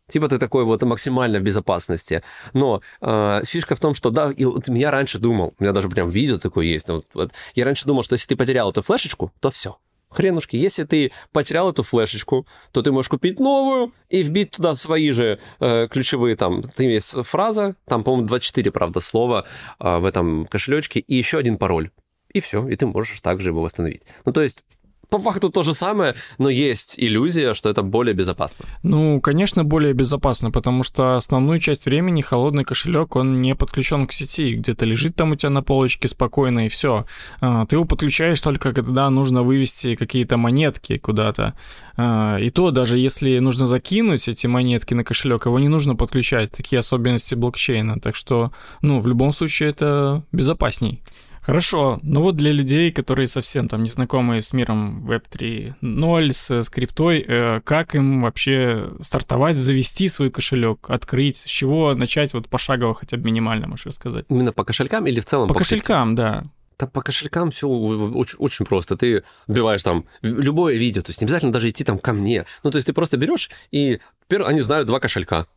Типа 0.10 0.28
ты 0.28 0.38
такой 0.38 0.66
вот 0.66 0.82
максимально 0.84 1.40
в 1.40 1.44
безопасности. 1.44 2.22
Но 2.54 2.82
э, 3.00 3.42
фишка 3.46 3.76
в 3.76 3.80
том, 3.80 3.94
что 3.96 4.10
да, 4.10 4.32
и 4.32 4.44
вот 4.44 4.68
я 4.68 4.92
раньше 4.92 5.18
думал, 5.18 5.54
у 5.58 5.64
меня 5.64 5.72
даже 5.72 5.88
прям 5.88 6.10
видео 6.10 6.38
такое 6.40 6.66
есть. 6.66 6.90
вот- 6.90 7.06
вот, 7.14 7.32
я 7.56 7.64
раньше 7.64 7.86
думал, 7.86 8.04
что 8.04 8.14
если 8.16 8.28
ты 8.28 8.36
потерял 8.36 8.70
эту 8.72 8.82
флешечку, 8.82 9.32
то 9.40 9.50
все. 9.50 9.78
Хренушки. 10.10 10.56
Если 10.56 10.84
ты 10.84 11.12
потерял 11.32 11.70
эту 11.70 11.84
флешечку, 11.84 12.48
то 12.72 12.82
ты 12.82 12.92
можешь 12.92 13.10
купить 13.10 13.40
новую 13.40 13.94
и 14.10 14.24
вбить 14.24 14.52
туда 14.52 14.74
свои 14.76 15.12
же 15.12 15.40
э, 15.60 15.88
ключевые 15.88 16.36
там. 16.36 16.64
Там 16.64 16.88
есть 16.88 17.16
фраза, 17.26 17.76
там, 17.86 18.04
по-моему, 18.04 18.28
24, 18.28 18.72
правда, 18.72 19.00
слова 19.00 19.46
э, 19.80 19.98
в 20.00 20.06
этом 20.06 20.46
кошелечке 20.48 21.00
и 21.00 21.16
еще 21.16 21.38
один 21.38 21.58
пароль. 21.58 21.92
И 22.34 22.40
все, 22.40 22.68
и 22.68 22.76
ты 22.76 22.86
можешь 22.86 23.20
также 23.22 23.50
его 23.50 23.62
восстановить. 23.62 24.04
Ну, 24.26 24.32
то 24.32 24.42
есть, 24.42 24.64
по 25.10 25.20
факту 25.20 25.50
то 25.50 25.64
же 25.64 25.74
самое, 25.74 26.16
но 26.38 26.50
есть 26.50 26.96
иллюзия, 26.98 27.54
что 27.54 27.70
это 27.70 27.82
более 27.82 28.14
безопасно. 28.14 28.66
Ну, 28.84 29.20
конечно, 29.22 29.64
более 29.64 29.94
безопасно, 29.94 30.52
потому 30.52 30.84
что 30.84 31.16
основную 31.16 31.60
часть 31.60 31.86
времени 31.86 32.22
холодный 32.22 32.64
кошелек, 32.64 33.16
он 33.16 33.42
не 33.42 33.56
подключен 33.56 34.08
к 34.08 34.14
сети, 34.14 34.54
где-то 34.54 34.86
лежит 34.86 35.16
там 35.16 35.32
у 35.32 35.36
тебя 35.36 35.50
на 35.50 35.64
полочке 35.64 36.08
спокойно, 36.08 36.66
и 36.66 36.70
все. 36.70 37.06
Ты 37.40 37.76
его 37.76 37.86
подключаешь 37.86 38.42
только 38.42 38.72
когда 38.74 39.10
нужно 39.10 39.44
вывести 39.44 39.96
какие-то 39.96 40.38
монетки 40.38 40.98
куда-то. 40.98 41.56
А, 41.98 42.38
И 42.38 42.50
то, 42.50 42.72
даже 42.72 42.98
если 42.98 43.40
нужно 43.40 43.66
закинуть 43.66 44.28
эти 44.28 44.48
монетки 44.48 44.94
на 44.94 45.04
кошелек, 45.04 45.46
его 45.46 45.60
не 45.60 45.68
нужно 45.68 45.96
подключать, 45.96 46.52
такие 46.52 46.80
особенности 46.80 47.36
блокчейна. 47.36 48.00
Так 48.00 48.16
что, 48.16 48.52
ну, 48.82 49.00
в 49.00 49.08
любом 49.08 49.34
случае, 49.34 49.70
это 49.70 50.24
безопасней. 50.32 51.02
Хорошо, 51.50 51.98
ну 52.04 52.22
вот 52.22 52.36
для 52.36 52.52
людей, 52.52 52.92
которые 52.92 53.26
совсем 53.26 53.68
там 53.68 53.82
не 53.82 53.90
знакомы 53.90 54.40
с 54.40 54.54
миром 54.54 55.10
Web 55.10 55.24
3.0, 55.32 56.32
с 56.32 56.64
скриптой, 56.64 57.26
э, 57.28 57.62
как 57.62 57.96
им 57.96 58.22
вообще 58.22 58.92
стартовать, 59.02 59.58
завести 59.58 60.10
свой 60.10 60.30
кошелек, 60.30 60.88
открыть, 60.92 61.38
с 61.38 61.46
чего 61.46 61.96
начать 61.96 62.36
вот 62.36 62.48
пошагово 62.50 62.94
хотя 62.94 63.18
бы 63.18 63.24
минимально, 63.24 63.68
можешь 63.68 63.88
рассказать? 63.88 64.26
Именно 64.30 64.54
по 64.54 64.64
кошелькам 64.64 65.08
или 65.08 65.20
в 65.20 65.26
целом 65.26 65.48
По 65.48 65.56
по 65.56 65.60
кошелькам, 65.62 66.14
да. 66.14 66.44
Да 66.78 66.86
по 66.86 67.02
кошелькам 67.02 67.50
все 67.50 67.68
очень, 67.68 68.38
очень 68.38 68.66
просто. 68.68 68.96
Ты 68.96 69.24
вбиваешь 69.48 69.82
там 69.82 70.06
любое 70.22 70.76
видео, 70.78 71.02
то 71.02 71.10
есть 71.10 71.20
не 71.20 71.26
обязательно 71.26 71.52
даже 71.52 71.68
идти 71.70 71.84
там 71.84 71.98
ко 71.98 72.14
мне. 72.14 72.46
Ну, 72.62 72.70
то 72.70 72.76
есть 72.76 72.86
ты 72.86 72.94
просто 72.94 73.18
берешь 73.18 73.50
и 73.72 74.00
первый, 74.28 74.48
они 74.48 74.62
знают 74.62 74.86
два 74.86 75.00
кошелька. 75.00 75.48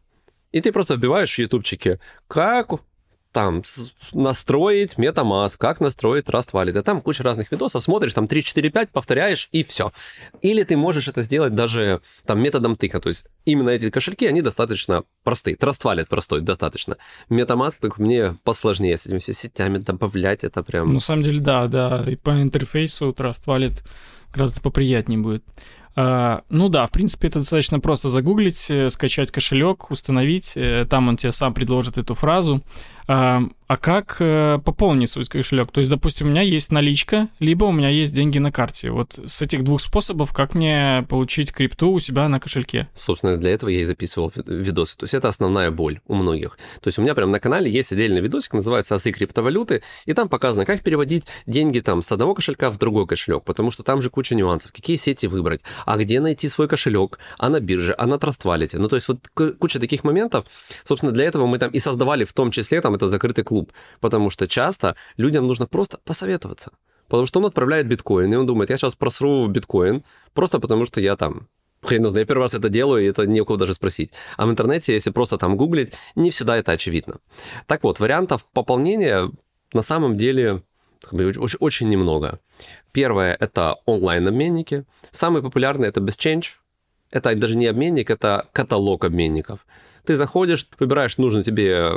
И 0.53 0.63
ты 0.63 0.73
просто 0.73 0.95
вбиваешь 0.95 1.35
в 1.35 1.39
ютубчике, 1.39 2.01
как 2.29 2.81
там 3.33 3.63
настроить 4.13 4.95
MetaMask, 4.95 5.57
как 5.59 5.81
настроить 5.81 6.27
Trust 6.27 6.51
Wallet. 6.53 6.79
И 6.79 6.83
там 6.83 7.01
куча 7.01 7.23
разных 7.23 7.51
видосов, 7.51 7.83
смотришь, 7.83 8.13
там 8.13 8.29
3, 8.29 8.45
4, 8.45 8.71
5, 8.71 8.91
повторяешь, 8.91 9.49
и 9.53 9.65
все. 9.65 9.93
Или 10.43 10.63
ты 10.65 10.77
можешь 10.77 11.09
это 11.09 11.23
сделать 11.23 11.55
даже 11.55 12.01
там 12.27 12.41
методом 12.41 12.77
тыка. 12.77 13.01
То 13.01 13.09
есть 13.09 13.25
именно 13.45 13.71
эти 13.71 13.91
кошельки, 13.91 14.27
они 14.27 14.43
достаточно 14.43 15.05
простые. 15.25 15.57
Trust 15.57 15.83
Wallet 15.83 16.07
простой, 16.07 16.41
достаточно. 16.43 16.97
MetaMask, 17.31 17.77
как 17.81 17.99
мне, 17.99 18.37
посложнее 18.45 18.97
с 18.97 19.07
этими 19.07 19.19
все 19.19 19.33
сетями 19.33 19.79
добавлять, 19.79 20.45
это 20.45 20.63
прям... 20.63 20.93
На 20.93 21.01
самом 21.01 21.23
деле, 21.23 21.41
да, 21.41 21.67
да. 21.69 22.05
И 22.07 22.17
по 22.17 22.31
интерфейсу 22.43 23.11
Trust 23.11 23.47
Wallet 23.47 23.83
гораздо 24.33 24.61
поприятнее 24.61 25.19
будет. 25.19 25.43
А, 25.95 26.43
ну 26.49 26.71
да, 26.71 26.87
в 26.87 26.91
принципе, 26.91 27.29
это 27.29 27.41
достаточно 27.41 27.79
просто 27.79 28.09
загуглить, 28.09 28.71
э, 28.71 28.89
скачать 28.89 29.31
кошелек, 29.31 29.91
установить. 29.91 30.55
э, 30.57 30.87
Там 30.89 31.09
он 31.09 31.19
тебе 31.19 31.33
сам 31.33 31.53
предложит 31.53 31.99
эту 31.99 32.15
фразу. 32.15 32.63
А, 33.09 33.43
а 33.67 33.77
как 33.77 34.17
э, 34.21 34.59
пополнить 34.65 35.11
свой 35.11 35.25
кошелек? 35.25 35.71
То 35.73 35.81
есть, 35.81 35.91
допустим, 35.91 36.27
у 36.27 36.31
меня 36.31 36.43
есть 36.43 36.71
наличка, 36.73 37.29
либо 37.39 37.65
у 37.65 37.73
меня 37.73 37.89
есть 37.89 38.13
деньги 38.13 38.39
на 38.39 38.53
карте. 38.53 38.91
Вот 38.91 39.19
с 39.27 39.43
этих 39.43 39.65
двух 39.65 39.81
способов, 39.81 40.33
как 40.33 40.55
мне 40.55 41.07
получить 41.09 41.53
крипту 41.53 41.91
у 41.91 41.99
себя 41.99 42.29
на 42.29 42.39
кошельке? 42.39 42.89
Собственно, 42.95 43.37
для 43.37 43.51
этого 43.51 43.71
я 43.71 43.81
и 43.81 43.85
записывал 43.85 44.33
ви- 44.35 44.43
видосы. 44.47 44.97
То 44.97 45.05
есть 45.05 45.15
это 45.15 45.29
основная 45.29 45.71
боль 45.71 46.01
у 46.07 46.15
многих. 46.15 46.59
То 46.81 46.89
есть 46.89 46.99
у 46.99 47.03
меня 47.03 47.15
прям 47.15 47.31
на 47.31 47.41
канале 47.41 47.71
есть 47.71 47.93
отдельный 47.93 48.21
видосик, 48.21 48.53
называется 48.53 48.95
«Азы 48.95 49.11
криптовалюты», 49.11 49.83
и 50.07 50.13
там 50.13 50.29
показано, 50.29 50.65
как 50.65 50.83
переводить 50.83 51.25
деньги 51.47 51.81
там 51.81 52.03
с 52.03 52.13
одного 52.13 52.35
кошелька 52.35 52.71
в 52.71 52.79
другой 52.79 53.07
кошелек, 53.07 53.45
потому 53.45 53.71
что 53.71 53.83
там 53.83 54.03
же 54.03 54.11
куча 54.11 54.35
нюансов. 54.35 54.73
Какие 54.73 54.97
сети 54.97 55.27
выбрать, 55.27 55.63
а 55.87 55.97
где 55.97 56.21
найти 56.21 56.49
свой 56.49 56.69
кошелек, 56.69 57.19
а 57.39 57.49
на 57.49 57.59
бирже, 57.61 57.95
а 57.97 58.07
на 58.07 58.19
Трствалите. 58.19 58.79
Ну, 58.79 58.89
то 58.89 58.97
есть 58.97 59.09
вот 59.09 59.29
куча 59.59 59.81
таких 59.81 60.05
моментов. 60.05 60.45
Собственно, 60.85 61.13
для 61.13 61.25
этого 61.25 61.47
мы 61.47 61.59
там 61.59 61.71
и 61.71 61.79
создавали 61.79 62.25
в 62.25 62.33
том 62.33 62.51
числе 62.51 62.81
там 62.81 62.92
это 62.95 63.09
закрытый 63.09 63.45
клуб, 63.45 63.73
потому 64.01 64.31
что 64.31 64.47
часто 64.47 64.97
людям 65.17 65.47
нужно 65.47 65.67
просто 65.67 65.99
посоветоваться. 66.05 66.73
Потому 67.09 67.27
что 67.27 67.41
он 67.41 67.47
отправляет 67.47 67.87
биткоин, 67.87 68.33
и 68.33 68.37
он 68.37 68.47
думает, 68.47 68.71
я 68.71 68.77
сейчас 68.77 68.95
просру 68.95 69.47
биткоин, 69.47 70.03
просто 70.33 70.59
потому 70.61 70.85
что 70.85 71.01
я 71.01 71.17
там 71.17 71.49
Хрен 71.83 72.09
знает, 72.09 72.25
я 72.25 72.27
первый 72.27 72.43
раз 72.43 72.55
это 72.55 72.69
делаю, 72.69 73.05
и 73.05 73.09
это 73.09 73.27
не 73.27 73.41
у 73.41 73.45
кого 73.45 73.59
даже 73.59 73.75
спросить. 73.75 74.13
А 74.37 74.47
в 74.47 74.51
интернете, 74.51 74.95
если 74.95 75.11
просто 75.11 75.37
там 75.37 75.57
гуглить, 75.57 75.93
не 76.15 76.31
всегда 76.31 76.57
это 76.57 76.73
очевидно. 76.73 77.19
Так 77.67 77.83
вот, 77.83 77.99
вариантов 77.99 78.47
пополнения 78.53 79.31
на 79.73 79.83
самом 79.83 80.17
деле 80.17 80.63
очень, 81.11 81.59
очень 81.59 81.89
немного. 81.89 82.39
Первое– 82.93 83.37
это 83.41 83.77
онлайн-обменники. 83.87 84.85
Самый 85.11 85.43
популярный– 85.43 85.89
это 85.89 86.01
BestChange. 86.01 86.45
Это 87.11 87.35
даже 87.35 87.57
не 87.57 87.67
обменник, 87.67 88.11
это 88.11 88.49
каталог 88.53 89.05
обменников. 89.05 89.67
Ты 90.05 90.17
заходишь, 90.17 90.69
выбираешь 90.79 91.19
нужный 91.19 91.43
тебе 91.43 91.91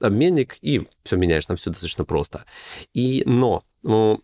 обменник 0.00 0.58
и 0.60 0.88
все 1.04 1.16
меняешь, 1.16 1.46
там 1.46 1.56
все 1.56 1.70
достаточно 1.70 2.04
просто. 2.04 2.44
И, 2.94 3.22
но 3.26 3.64
ну, 3.82 4.22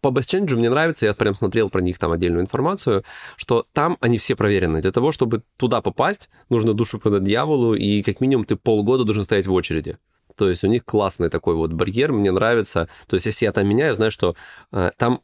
по 0.00 0.08
BestChange 0.08 0.56
мне 0.56 0.70
нравится, 0.70 1.06
я 1.06 1.14
прям 1.14 1.34
смотрел 1.34 1.68
про 1.68 1.80
них 1.80 1.98
там 1.98 2.12
отдельную 2.12 2.42
информацию, 2.42 3.04
что 3.36 3.66
там 3.72 3.96
они 4.00 4.18
все 4.18 4.34
проверены. 4.34 4.80
Для 4.80 4.92
того, 4.92 5.12
чтобы 5.12 5.42
туда 5.56 5.82
попасть, 5.82 6.30
нужно 6.48 6.74
душу 6.74 6.98
продать 6.98 7.24
дьяволу, 7.24 7.74
и 7.74 8.02
как 8.02 8.20
минимум 8.20 8.44
ты 8.44 8.56
полгода 8.56 9.04
должен 9.04 9.24
стоять 9.24 9.46
в 9.46 9.52
очереди. 9.52 9.98
То 10.36 10.48
есть 10.48 10.64
у 10.64 10.68
них 10.68 10.84
классный 10.84 11.28
такой 11.28 11.54
вот 11.54 11.72
барьер, 11.72 12.12
мне 12.12 12.32
нравится. 12.32 12.88
То 13.06 13.14
есть 13.14 13.26
если 13.26 13.44
я 13.44 13.52
там 13.52 13.68
меняю, 13.68 13.94
знаю, 13.94 14.10
что 14.10 14.36
э, 14.72 14.90
там 14.96 15.20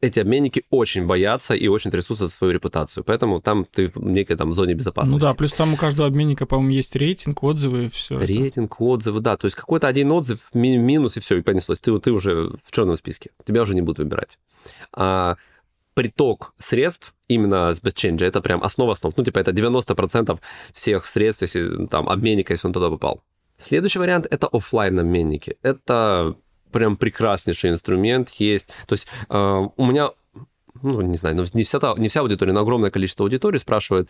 эти 0.00 0.18
обменники 0.18 0.64
очень 0.70 1.06
боятся 1.06 1.54
и 1.54 1.68
очень 1.68 1.90
трясутся 1.90 2.26
за 2.26 2.32
свою 2.32 2.52
репутацию. 2.54 3.04
Поэтому 3.04 3.40
там 3.40 3.66
ты 3.66 3.88
в 3.88 3.96
некой 3.96 4.36
там 4.36 4.52
зоне 4.52 4.74
безопасности. 4.74 5.12
Ну 5.12 5.28
да, 5.28 5.34
плюс 5.34 5.52
там 5.52 5.74
у 5.74 5.76
каждого 5.76 6.08
обменника, 6.08 6.46
по-моему, 6.46 6.72
есть 6.72 6.96
рейтинг, 6.96 7.42
отзывы 7.42 7.84
и 7.84 7.88
все. 7.88 8.18
Рейтинг, 8.18 8.72
это. 8.72 8.84
отзывы, 8.84 9.20
да. 9.20 9.36
То 9.36 9.46
есть 9.46 9.56
какой-то 9.56 9.88
один 9.88 10.10
отзыв, 10.10 10.38
ми- 10.54 10.78
минус, 10.78 11.16
и 11.16 11.20
все, 11.20 11.36
и 11.36 11.42
понеслось. 11.42 11.80
Ты, 11.80 11.98
ты 12.00 12.12
уже 12.12 12.50
в 12.64 12.72
черном 12.72 12.96
списке. 12.96 13.30
Тебя 13.44 13.62
уже 13.62 13.74
не 13.74 13.82
будут 13.82 13.98
выбирать. 13.98 14.38
А 14.92 15.36
приток 15.94 16.54
средств 16.58 17.14
именно 17.28 17.74
с 17.74 17.80
BestChange, 17.80 18.24
это 18.24 18.40
прям 18.40 18.62
основа 18.62 18.92
основ. 18.92 19.12
Ну, 19.16 19.24
типа, 19.24 19.38
это 19.38 19.50
90% 19.50 20.38
всех 20.72 21.06
средств, 21.06 21.42
если 21.42 21.86
там 21.86 22.08
обменника, 22.08 22.54
если 22.54 22.66
он 22.66 22.72
туда 22.72 22.88
попал. 22.88 23.22
Следующий 23.58 23.98
вариант— 23.98 24.26
это 24.30 24.46
офлайн 24.46 24.98
обменники. 24.98 25.58
Это 25.62 26.36
прям 26.72 26.96
прекраснейший 26.96 27.70
инструмент 27.70 28.30
есть. 28.30 28.68
То 28.86 28.94
есть 28.94 29.06
э, 29.28 29.68
у 29.76 29.86
меня, 29.86 30.10
ну, 30.82 31.00
не 31.02 31.16
знаю, 31.16 31.36
ну, 31.36 31.44
не 31.52 31.64
вся, 31.64 31.78
не 31.96 32.08
вся 32.08 32.20
аудитория, 32.20 32.52
но 32.52 32.60
огромное 32.60 32.90
количество 32.90 33.24
аудитории 33.24 33.58
спрашивают, 33.58 34.08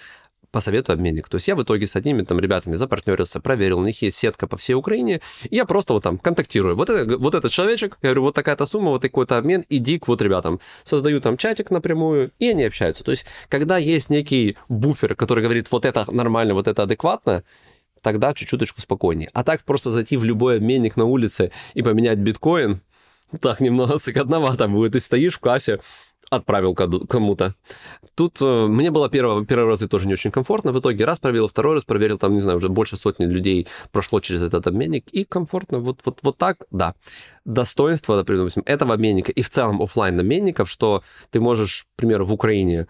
посоветую 0.50 0.94
обменник. 0.94 1.28
То 1.28 1.36
есть 1.36 1.48
я 1.48 1.56
в 1.56 1.62
итоге 1.62 1.86
с 1.86 1.96
одними 1.96 2.22
там 2.22 2.40
ребятами 2.40 2.74
запартнерился, 2.74 3.40
проверил, 3.40 3.78
у 3.78 3.84
них 3.84 4.02
есть 4.02 4.16
сетка 4.16 4.46
по 4.46 4.56
всей 4.56 4.74
Украине, 4.74 5.20
и 5.48 5.56
я 5.56 5.64
просто 5.64 5.92
вот 5.92 6.02
там 6.02 6.18
контактирую. 6.18 6.76
Вот, 6.76 6.90
это, 6.90 7.16
вот 7.18 7.34
этот 7.34 7.52
человечек, 7.52 7.98
я 8.02 8.08
говорю, 8.08 8.22
вот 8.22 8.34
такая-то 8.34 8.66
сумма, 8.66 8.90
вот 8.90 9.02
такой-то 9.02 9.38
обмен, 9.38 9.64
иди 9.68 9.98
к 9.98 10.08
вот 10.08 10.22
ребятам. 10.22 10.60
Создаю 10.82 11.20
там 11.20 11.36
чатик 11.36 11.70
напрямую, 11.70 12.32
и 12.38 12.48
они 12.48 12.64
общаются. 12.64 13.04
То 13.04 13.12
есть 13.12 13.24
когда 13.48 13.78
есть 13.78 14.10
некий 14.10 14.56
буфер, 14.68 15.14
который 15.14 15.44
говорит, 15.44 15.70
вот 15.70 15.84
это 15.84 16.10
нормально, 16.10 16.54
вот 16.54 16.68
это 16.68 16.82
адекватно, 16.82 17.44
тогда 18.02 18.32
чуть-чуточку 18.32 18.80
спокойнее. 18.80 19.30
А 19.32 19.44
так 19.44 19.64
просто 19.64 19.90
зайти 19.90 20.16
в 20.16 20.24
любой 20.24 20.56
обменник 20.56 20.96
на 20.96 21.04
улице 21.04 21.52
и 21.74 21.82
поменять 21.82 22.18
биткоин, 22.18 22.80
так 23.40 23.60
немного 23.60 23.98
сыкотновато 23.98 24.68
будет. 24.68 24.92
Ты 24.92 25.00
стоишь 25.00 25.34
в 25.34 25.40
кассе, 25.40 25.80
отправил 26.30 26.74
кому-то. 26.74 27.54
Тут 28.14 28.38
э, 28.40 28.66
мне 28.66 28.90
было 28.90 29.08
первый, 29.08 29.44
первый 29.44 29.68
раз 29.68 29.80
тоже 29.80 30.06
не 30.06 30.12
очень 30.14 30.30
комфортно. 30.30 30.72
В 30.72 30.78
итоге 30.78 31.04
раз 31.04 31.18
проверил, 31.18 31.48
второй 31.48 31.74
раз 31.74 31.84
проверил, 31.84 32.18
там, 32.18 32.34
не 32.34 32.40
знаю, 32.40 32.58
уже 32.58 32.68
больше 32.68 32.96
сотни 32.96 33.24
людей 33.24 33.66
прошло 33.90 34.20
через 34.20 34.42
этот 34.42 34.66
обменник, 34.66 35.08
и 35.10 35.24
комфортно. 35.24 35.80
Вот, 35.80 36.00
вот, 36.04 36.20
вот 36.22 36.38
так, 36.38 36.64
да. 36.70 36.94
Достоинство, 37.44 38.16
например, 38.16 38.48
этого 38.64 38.94
обменника 38.94 39.32
и 39.32 39.42
в 39.42 39.50
целом 39.50 39.82
офлайн 39.82 40.20
обменников, 40.20 40.70
что 40.70 41.02
ты 41.30 41.40
можешь, 41.40 41.86
к 41.96 41.96
примеру, 41.96 42.24
в 42.24 42.32
Украине 42.32 42.86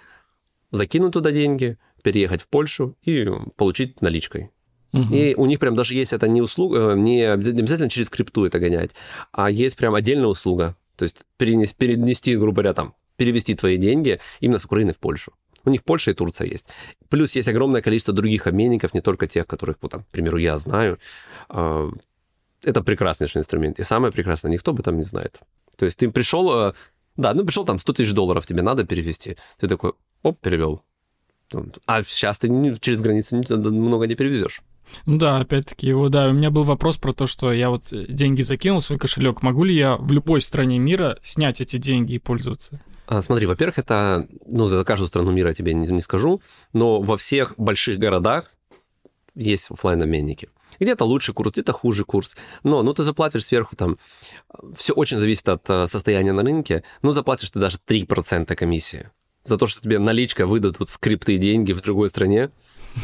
закинуть 0.70 1.14
туда 1.14 1.32
деньги, 1.32 1.78
переехать 2.02 2.42
в 2.42 2.48
Польшу 2.48 2.96
и 3.02 3.26
получить 3.56 4.02
наличкой. 4.02 4.50
Угу. 4.92 5.14
И 5.14 5.34
у 5.34 5.46
них 5.46 5.58
прям 5.60 5.74
даже 5.76 5.94
есть 5.94 6.12
это 6.12 6.26
не 6.28 6.42
услуга, 6.42 6.92
э, 6.92 6.96
не 6.96 7.22
обязательно 7.22 7.88
через 7.88 8.10
крипту 8.10 8.44
это 8.44 8.58
гонять, 8.58 8.90
а 9.32 9.50
есть 9.50 9.76
прям 9.76 9.94
отдельная 9.94 10.26
услуга. 10.26 10.76
То 10.96 11.04
есть 11.04 11.22
перенести, 11.36 11.74
перенести, 11.76 12.36
грубо 12.36 12.56
говоря, 12.56 12.74
там, 12.74 12.94
перевести 13.16 13.54
твои 13.54 13.76
деньги 13.76 14.20
именно 14.40 14.58
с 14.58 14.64
Украины 14.64 14.92
в 14.92 14.98
Польшу. 14.98 15.32
У 15.64 15.70
них 15.70 15.84
Польша 15.84 16.10
и 16.10 16.14
Турция 16.14 16.46
есть. 16.46 16.66
Плюс 17.08 17.36
есть 17.36 17.48
огромное 17.48 17.82
количество 17.82 18.14
других 18.14 18.46
обменников, 18.46 18.94
не 18.94 19.00
только 19.00 19.26
тех, 19.26 19.46
которых, 19.46 19.76
вот, 19.80 19.90
там, 19.92 20.02
к 20.04 20.06
примеру, 20.08 20.38
я 20.38 20.56
знаю. 20.58 20.98
А, 21.48 21.90
это 22.62 22.82
прекраснейший 22.82 23.40
инструмент. 23.40 23.78
И 23.78 23.82
самое 23.82 24.12
прекрасное, 24.12 24.50
никто 24.50 24.70
об 24.70 24.80
этом 24.80 24.96
не 24.96 25.04
знает. 25.04 25.38
То 25.76 25.84
есть 25.84 25.98
ты 25.98 26.10
пришел, 26.10 26.68
э, 26.68 26.72
да, 27.16 27.34
ну 27.34 27.44
пришел 27.44 27.64
там 27.64 27.78
100 27.78 27.92
тысяч 27.92 28.12
долларов, 28.12 28.46
тебе 28.46 28.62
надо 28.62 28.84
перевести. 28.84 29.36
Ты 29.58 29.68
такой, 29.68 29.92
оп, 30.22 30.40
перевел. 30.40 30.82
А 31.86 32.02
сейчас 32.04 32.38
ты 32.38 32.48
через 32.80 33.00
границу 33.00 33.36
много 33.70 34.06
не 34.06 34.14
перевезешь. 34.14 34.62
Ну 35.06 35.18
да, 35.18 35.38
опять-таки, 35.38 35.86
его, 35.88 36.08
да, 36.08 36.28
у 36.28 36.32
меня 36.32 36.50
был 36.50 36.62
вопрос 36.62 36.96
про 36.96 37.12
то, 37.12 37.26
что 37.26 37.52
я 37.52 37.70
вот 37.70 37.92
деньги 37.92 38.42
закинул 38.42 38.80
в 38.80 38.84
свой 38.84 38.98
кошелек, 38.98 39.42
могу 39.42 39.64
ли 39.64 39.74
я 39.74 39.96
в 39.96 40.12
любой 40.12 40.40
стране 40.40 40.78
мира 40.78 41.18
снять 41.22 41.60
эти 41.60 41.76
деньги 41.76 42.14
и 42.14 42.18
пользоваться? 42.18 42.80
А, 43.06 43.22
смотри, 43.22 43.46
во-первых, 43.46 43.78
это, 43.78 44.28
ну, 44.46 44.68
за 44.68 44.84
каждую 44.84 45.08
страну 45.08 45.32
мира 45.32 45.48
я 45.48 45.54
тебе 45.54 45.74
не, 45.74 45.86
не 45.86 46.00
скажу, 46.00 46.40
но 46.72 47.00
во 47.00 47.16
всех 47.16 47.54
больших 47.56 47.98
городах 47.98 48.52
есть 49.34 49.70
офлайн 49.70 50.02
обменники. 50.02 50.48
Где-то 50.78 51.04
лучший 51.04 51.34
курс, 51.34 51.52
где-то 51.52 51.72
хуже 51.72 52.04
курс. 52.04 52.36
Но, 52.62 52.82
ну, 52.82 52.94
ты 52.94 53.02
заплатишь 53.02 53.46
сверху 53.46 53.74
там... 53.74 53.98
Все 54.76 54.92
очень 54.92 55.18
зависит 55.18 55.48
от 55.48 55.68
э, 55.68 55.86
состояния 55.88 56.32
на 56.32 56.42
рынке. 56.42 56.84
Ну, 57.02 57.12
заплатишь 57.12 57.50
ты 57.50 57.58
даже 57.58 57.78
3% 57.84 58.54
комиссии. 58.54 59.10
За 59.42 59.56
то, 59.56 59.66
что 59.66 59.82
тебе 59.82 59.98
наличка 59.98 60.46
выдадут 60.46 60.88
скрипты 60.88 61.36
деньги 61.36 61.72
в 61.72 61.80
другой 61.82 62.08
стране. 62.08 62.50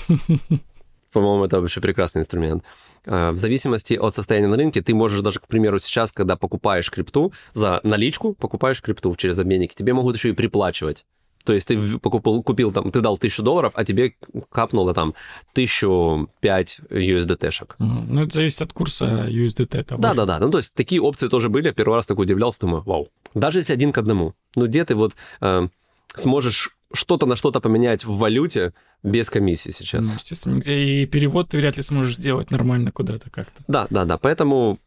По-моему, 1.16 1.46
это 1.46 1.62
вообще 1.62 1.80
прекрасный 1.80 2.20
инструмент. 2.20 2.62
А, 3.06 3.32
в 3.32 3.38
зависимости 3.38 3.94
от 3.94 4.14
состояния 4.14 4.48
на 4.48 4.56
рынке, 4.58 4.82
ты 4.82 4.94
можешь 4.94 5.22
даже, 5.22 5.40
к 5.40 5.46
примеру, 5.46 5.78
сейчас, 5.78 6.12
когда 6.12 6.36
покупаешь 6.36 6.90
крипту, 6.90 7.32
за 7.54 7.80
наличку 7.84 8.34
покупаешь 8.34 8.82
крипту 8.82 9.14
через 9.16 9.38
обменники, 9.38 9.74
тебе 9.74 9.94
могут 9.94 10.16
еще 10.16 10.28
и 10.28 10.32
приплачивать. 10.32 11.06
То 11.44 11.54
есть 11.54 11.68
ты 11.68 11.98
покупил, 11.98 12.42
купил 12.42 12.70
там, 12.70 12.92
ты 12.92 13.00
дал 13.00 13.16
тысячу 13.16 13.42
долларов, 13.42 13.72
а 13.76 13.86
тебе 13.86 14.14
капнуло 14.50 14.92
там 14.92 15.14
тысячу 15.54 16.28
пять 16.40 16.80
USDT-шек. 16.90 17.76
Ну, 17.78 18.24
это 18.24 18.34
зависит 18.34 18.60
от 18.60 18.74
курса 18.74 19.26
USDT. 19.30 19.96
Да-да-да. 19.96 20.38
Ну, 20.38 20.50
то 20.50 20.58
есть 20.58 20.74
такие 20.74 21.00
опции 21.00 21.28
тоже 21.28 21.48
были. 21.48 21.70
Первый 21.70 21.94
раз 21.94 22.04
такой 22.04 22.26
удивлялся, 22.26 22.60
думаю, 22.60 22.82
вау. 22.84 23.08
Даже 23.32 23.60
если 23.60 23.72
один 23.72 23.90
к 23.90 23.96
одному. 23.96 24.34
Ну, 24.54 24.66
где 24.66 24.84
ты 24.84 24.94
вот 24.94 25.14
э, 25.40 25.68
сможешь 26.14 26.75
что-то 26.92 27.26
на 27.26 27.36
что-то 27.36 27.60
поменять 27.60 28.04
в 28.04 28.16
валюте 28.16 28.72
без 29.02 29.30
комиссии 29.30 29.70
сейчас. 29.70 30.06
Ну, 30.06 30.12
естественно, 30.14 30.56
где 30.58 30.78
и 30.78 31.06
перевод 31.06 31.50
ты 31.50 31.58
вряд 31.58 31.76
ли 31.76 31.82
сможешь 31.82 32.16
сделать 32.16 32.50
нормально 32.50 32.92
куда-то 32.92 33.30
как-то. 33.30 33.62
Да, 33.68 33.86
да, 33.90 34.04
да. 34.04 34.18
Поэтому 34.18 34.78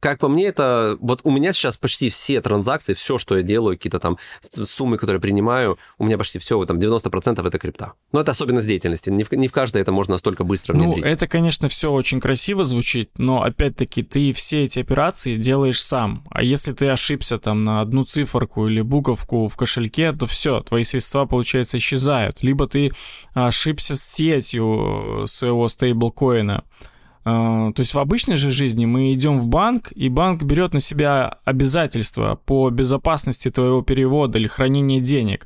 как 0.00 0.18
по 0.18 0.28
мне, 0.28 0.46
это 0.46 0.98
вот 1.00 1.20
у 1.24 1.30
меня 1.30 1.52
сейчас 1.52 1.76
почти 1.76 2.10
все 2.10 2.40
транзакции, 2.40 2.94
все, 2.94 3.18
что 3.18 3.36
я 3.36 3.42
делаю, 3.42 3.76
какие-то 3.76 3.98
там 3.98 4.18
суммы, 4.40 4.98
которые 4.98 5.20
принимаю, 5.20 5.78
у 5.98 6.04
меня 6.04 6.18
почти 6.18 6.38
все, 6.38 6.62
там 6.64 6.78
90% 6.78 7.46
это 7.46 7.58
крипта. 7.58 7.94
Но 8.12 8.20
это 8.20 8.32
особенность 8.32 8.66
деятельности. 8.66 9.10
Не 9.10 9.24
в, 9.24 9.32
не 9.32 9.48
в 9.48 9.52
каждой 9.52 9.82
это 9.82 9.92
можно 9.92 10.14
настолько 10.14 10.44
быстро 10.44 10.74
ну, 10.74 10.84
внедрить. 10.84 11.04
Ну, 11.04 11.10
это, 11.10 11.26
конечно, 11.26 11.68
все 11.68 11.90
очень 11.90 12.20
красиво 12.20 12.64
звучит, 12.64 13.10
но 13.16 13.42
опять-таки 13.42 14.02
ты 14.02 14.32
все 14.32 14.62
эти 14.62 14.80
операции 14.80 15.34
делаешь 15.34 15.82
сам. 15.82 16.24
А 16.30 16.42
если 16.42 16.72
ты 16.72 16.88
ошибся 16.88 17.38
там 17.38 17.64
на 17.64 17.80
одну 17.80 18.04
циферку 18.04 18.68
или 18.68 18.82
буковку 18.82 19.48
в 19.48 19.56
кошельке, 19.56 20.12
то 20.12 20.26
все, 20.26 20.60
твои 20.60 20.84
средства, 20.84 21.26
получается, 21.26 21.78
исчезают. 21.78 22.42
Либо 22.42 22.66
ты 22.66 22.92
ошибся 23.32 23.96
с 23.96 24.04
сетью 24.04 25.24
своего 25.26 25.68
стейблкоина. 25.68 26.64
А, 27.28 27.72
то 27.72 27.80
есть 27.80 27.92
в 27.92 27.98
обычной 27.98 28.36
же 28.36 28.52
жизни 28.52 28.86
мы 28.86 29.12
идем 29.12 29.40
в 29.40 29.46
банк, 29.48 29.90
и 29.96 30.08
банк 30.08 30.44
берет 30.44 30.72
на 30.72 30.78
себя 30.78 31.38
обязательства 31.44 32.38
по 32.46 32.70
безопасности 32.70 33.50
твоего 33.50 33.82
перевода 33.82 34.38
или 34.38 34.46
хранения 34.46 35.00
денег. 35.00 35.44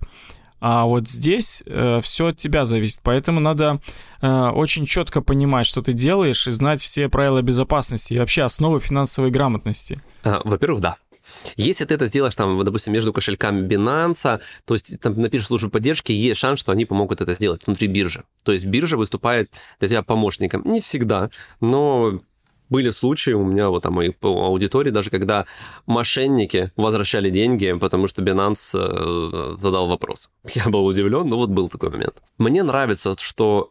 А 0.61 0.85
вот 0.85 1.09
здесь 1.09 1.62
э, 1.64 2.01
все 2.03 2.27
от 2.27 2.37
тебя 2.37 2.66
зависит, 2.66 3.01
поэтому 3.03 3.40
надо 3.40 3.81
э, 4.21 4.51
очень 4.51 4.85
четко 4.85 5.23
понимать, 5.23 5.66
что 5.66 5.81
ты 5.81 5.95
делаешь, 5.95 6.47
и 6.47 6.51
знать 6.51 6.83
все 6.83 7.09
правила 7.09 7.40
безопасности 7.40 8.12
и 8.12 8.19
вообще 8.19 8.43
основы 8.43 8.79
финансовой 8.79 9.31
грамотности. 9.31 10.03
А, 10.23 10.43
во-первых, 10.45 10.83
да, 10.83 10.97
если 11.57 11.85
ты 11.85 11.95
это 11.95 12.07
сделаешь, 12.07 12.35
там, 12.35 12.62
допустим, 12.64 12.93
между 12.93 13.12
кошельками 13.12 13.66
Binance, 13.66 14.40
то 14.64 14.75
есть 14.75 15.01
там 15.01 15.21
напишешь 15.21 15.47
службу 15.47 15.71
поддержки, 15.71 16.12
есть 16.12 16.40
шанс, 16.40 16.61
что 16.61 16.73
они 16.73 16.85
помогут 16.85 17.21
это 17.21 17.35
сделать 17.35 17.66
внутри 17.66 17.88
биржи. 17.88 18.25
То 18.43 18.53
есть 18.53 18.66
биржа 18.66 18.97
выступает 18.97 19.51
для 19.79 19.88
тебя 19.88 20.03
помощником. 20.03 20.62
Не 20.64 20.81
всегда, 20.81 21.31
но 21.61 22.21
были 22.71 22.90
случаи 22.90 23.33
у 23.33 23.45
меня 23.45 23.69
вот 23.69 23.83
там 23.83 23.95
моей 23.95 24.16
аудитории, 24.23 24.90
даже 24.90 25.11
когда 25.11 25.45
мошенники 25.87 26.71
возвращали 26.77 27.29
деньги, 27.29 27.73
потому 27.73 28.09
что 28.09 28.23
Binance 28.23 28.71
э, 28.75 29.57
задал 29.57 29.88
вопрос. 29.88 30.31
Я 30.55 30.69
был 30.71 30.87
удивлен, 30.87 31.29
но 31.29 31.37
вот 31.37 31.51
был 31.51 31.69
такой 31.69 31.90
момент. 31.90 32.14
Мне 32.38 32.62
нравится, 32.62 33.16
что, 33.19 33.69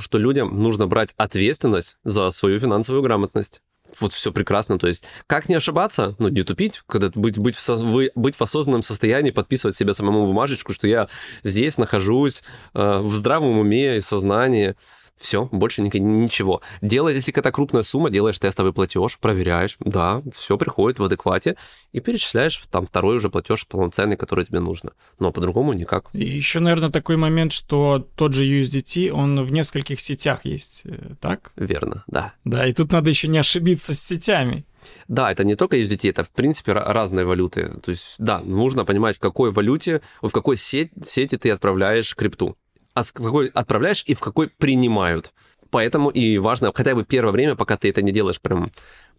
что 0.00 0.18
людям 0.18 0.62
нужно 0.62 0.86
брать 0.86 1.10
ответственность 1.16 1.96
за 2.04 2.30
свою 2.30 2.58
финансовую 2.60 3.02
грамотность 3.02 3.62
вот 3.98 4.12
все 4.12 4.32
прекрасно. 4.32 4.78
То 4.78 4.88
есть, 4.88 5.04
как 5.26 5.48
не 5.48 5.54
ошибаться, 5.54 6.14
ну, 6.18 6.28
не 6.28 6.42
тупить, 6.42 6.82
когда 6.86 7.10
быть, 7.14 7.38
быть, 7.38 7.56
в, 7.56 7.60
со, 7.60 7.76
быть 8.14 8.36
в 8.36 8.42
осознанном 8.42 8.82
состоянии, 8.82 9.30
подписывать 9.30 9.76
себе 9.76 9.94
самому 9.94 10.26
бумажечку, 10.26 10.72
что 10.72 10.86
я 10.86 11.08
здесь 11.42 11.78
нахожусь 11.78 12.42
э, 12.74 13.00
в 13.00 13.14
здравом 13.14 13.58
уме 13.58 13.96
и 13.96 14.00
сознании. 14.00 14.74
Все, 15.20 15.48
больше 15.52 15.82
ничего. 15.82 16.62
Делай, 16.80 17.14
если 17.14 17.32
это 17.34 17.52
крупная 17.52 17.82
сумма, 17.82 18.08
делаешь 18.08 18.38
тестовый 18.38 18.72
платеж, 18.72 19.18
проверяешь, 19.18 19.76
да, 19.78 20.22
все 20.34 20.56
приходит 20.56 20.98
в 20.98 21.04
адеквате, 21.04 21.56
и 21.92 22.00
перечисляешь 22.00 22.56
там 22.70 22.86
второй 22.86 23.16
уже 23.16 23.28
платеж 23.28 23.66
полноценный, 23.66 24.16
который 24.16 24.46
тебе 24.46 24.60
нужно. 24.60 24.92
Но 25.18 25.30
по-другому 25.30 25.74
никак. 25.74 26.06
И 26.14 26.24
еще, 26.24 26.60
наверное, 26.60 26.90
такой 26.90 27.18
момент, 27.18 27.52
что 27.52 28.08
тот 28.16 28.32
же 28.32 28.46
USDT, 28.46 29.10
он 29.10 29.42
в 29.42 29.52
нескольких 29.52 30.00
сетях 30.00 30.46
есть, 30.46 30.82
э, 30.86 31.14
так? 31.20 31.52
Верно, 31.54 32.02
да. 32.06 32.32
Да, 32.46 32.66
и 32.66 32.72
тут 32.72 32.90
надо 32.90 33.10
еще 33.10 33.28
не 33.28 33.38
ошибиться 33.38 33.92
с 33.92 34.00
сетями. 34.00 34.64
Да, 35.06 35.30
это 35.30 35.44
не 35.44 35.54
только 35.54 35.76
USDT, 35.76 36.08
это, 36.08 36.24
в 36.24 36.30
принципе, 36.30 36.72
разные 36.72 37.26
валюты. 37.26 37.78
То 37.82 37.90
есть, 37.90 38.14
да, 38.16 38.40
нужно 38.40 38.86
понимать, 38.86 39.16
в 39.16 39.20
какой 39.20 39.52
валюте, 39.52 40.00
в 40.22 40.30
какой 40.30 40.56
сеть, 40.56 40.92
сети 41.04 41.36
ты 41.36 41.50
отправляешь 41.50 42.16
крипту 42.16 42.56
от, 42.94 43.10
какой 43.12 43.48
отправляешь 43.48 44.02
и 44.06 44.14
в 44.14 44.20
какой 44.20 44.48
принимают. 44.48 45.32
Поэтому 45.70 46.10
и 46.10 46.38
важно 46.38 46.72
хотя 46.74 46.94
бы 46.94 47.04
первое 47.04 47.32
время, 47.32 47.54
пока 47.54 47.76
ты 47.76 47.88
это 47.90 48.02
не 48.02 48.12
делаешь 48.12 48.40
прям 48.40 48.72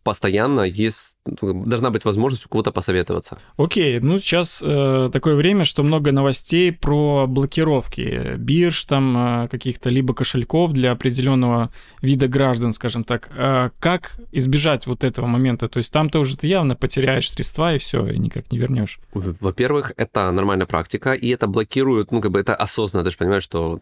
постоянно 0.03 0.61
есть, 0.61 1.17
должна 1.25 1.89
быть 1.89 2.05
возможность 2.05 2.45
у 2.45 2.49
кого-то 2.49 2.71
посоветоваться. 2.71 3.37
Окей, 3.57 3.99
ну 3.99 4.19
сейчас 4.19 4.63
э, 4.65 5.09
такое 5.11 5.35
время, 5.35 5.63
что 5.63 5.83
много 5.83 6.11
новостей 6.11 6.71
про 6.71 7.27
блокировки 7.27 8.35
бирж, 8.37 8.85
там 8.85 9.43
э, 9.43 9.47
каких-то 9.47 9.89
либо 9.89 10.13
кошельков 10.13 10.73
для 10.73 10.91
определенного 10.91 11.71
вида 12.01 12.27
граждан, 12.27 12.73
скажем 12.73 13.03
так. 13.03 13.29
Э, 13.35 13.69
как 13.79 14.19
избежать 14.31 14.87
вот 14.87 15.03
этого 15.03 15.27
момента? 15.27 15.67
То 15.67 15.77
есть 15.77 15.93
там 15.93 16.09
ты 16.09 16.19
уже 16.19 16.37
ты 16.37 16.47
явно 16.47 16.75
потеряешь 16.75 17.29
средства 17.29 17.75
и 17.75 17.77
все, 17.77 18.07
и 18.07 18.17
никак 18.17 18.51
не 18.51 18.57
вернешь. 18.57 18.99
Во-первых, 19.13 19.93
это 19.97 20.31
нормальная 20.31 20.65
практика, 20.65 21.13
и 21.13 21.29
это 21.29 21.47
блокирует, 21.47 22.11
ну 22.11 22.21
как 22.21 22.31
бы 22.31 22.39
это 22.39 22.55
осознанно, 22.55 23.03
ты 23.03 23.11
же 23.11 23.17
понимаешь, 23.17 23.43
что 23.43 23.81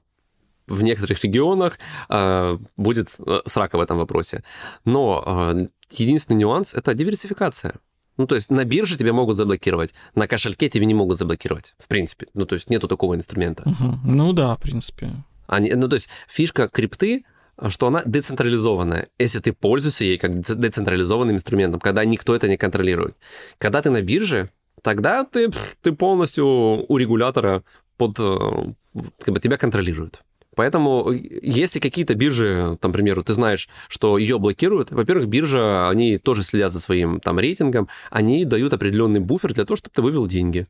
в 0.70 0.84
некоторых 0.84 1.24
регионах 1.24 1.80
э, 2.10 2.58
будет 2.78 3.16
э, 3.20 3.40
срака 3.46 3.78
в 3.78 3.82
этом 3.82 3.98
вопросе. 3.98 4.44
Но 4.86 5.24
э, 5.26 5.68
единственный 5.92 6.38
нюанс– 6.38 6.74
это 6.76 6.94
диверсификация. 6.94 7.76
Ну, 8.18 8.28
то 8.28 8.36
есть 8.36 8.52
на 8.52 8.66
бирже 8.66 8.98
тебя 8.98 9.14
могут 9.14 9.38
заблокировать, 9.38 9.92
на 10.14 10.28
кошельке 10.28 10.70
тебя 10.70 10.86
не 10.86 10.94
могут 10.94 11.18
заблокировать, 11.18 11.74
в 11.80 11.88
принципе. 11.88 12.28
Ну, 12.34 12.46
то 12.46 12.56
есть 12.56 12.70
нету 12.70 12.88
такого 12.88 13.16
инструмента. 13.16 13.64
Угу. 13.64 14.00
Ну 14.04 14.34
да, 14.34 14.56
в 14.56 14.60
принципе. 14.60 15.12
Они, 15.48 15.74
ну, 15.74 15.88
то 15.88 15.96
есть 15.96 16.10
фишка 16.28 16.68
крипты, 16.68 17.24
что 17.70 17.88
она 17.88 18.04
децентрализованная, 18.06 19.08
если 19.18 19.40
ты 19.40 19.54
пользуешься 19.54 20.04
ей 20.04 20.18
как 20.18 20.32
децентрализованным 20.32 21.38
инструментом, 21.38 21.80
когда 21.80 22.06
никто 22.06 22.36
это 22.36 22.48
не 22.48 22.58
контролирует. 22.58 23.16
Когда 23.58 23.82
ты 23.82 23.90
на 23.90 24.02
бирже, 24.02 24.50
тогда 24.82 25.24
ты, 25.24 25.50
ты 25.82 25.94
полностью 25.94 26.46
у 26.46 26.98
регулятора 26.98 27.64
под, 27.98 28.18
как 28.18 29.34
бы 29.34 29.40
тебя 29.40 29.58
контролируют. 29.58 30.24
Поэтому, 30.60 31.14
если 31.14 31.80
какие-то 31.80 32.16
биржи, 32.16 32.78
там, 32.82 32.92
к 32.92 32.94
примеру, 32.94 33.24
ты 33.24 33.32
знаешь, 33.32 33.70
что 33.88 34.18
ее 34.18 34.40
блокируют, 34.40 34.92
во-первых, 34.92 35.30
биржа, 35.30 35.88
они 35.88 36.18
тоже 36.18 36.44
следят 36.44 36.74
за 36.74 36.82
своим 36.82 37.22
там 37.22 37.40
рейтингом, 37.40 37.88
они 38.12 38.44
дают 38.44 38.74
определенный 38.74 39.22
буфер 39.22 39.54
для 39.54 39.64
того, 39.64 39.78
чтобы 39.78 39.94
ты 39.96 40.02
вывел 40.02 40.28
деньги. 40.28 40.68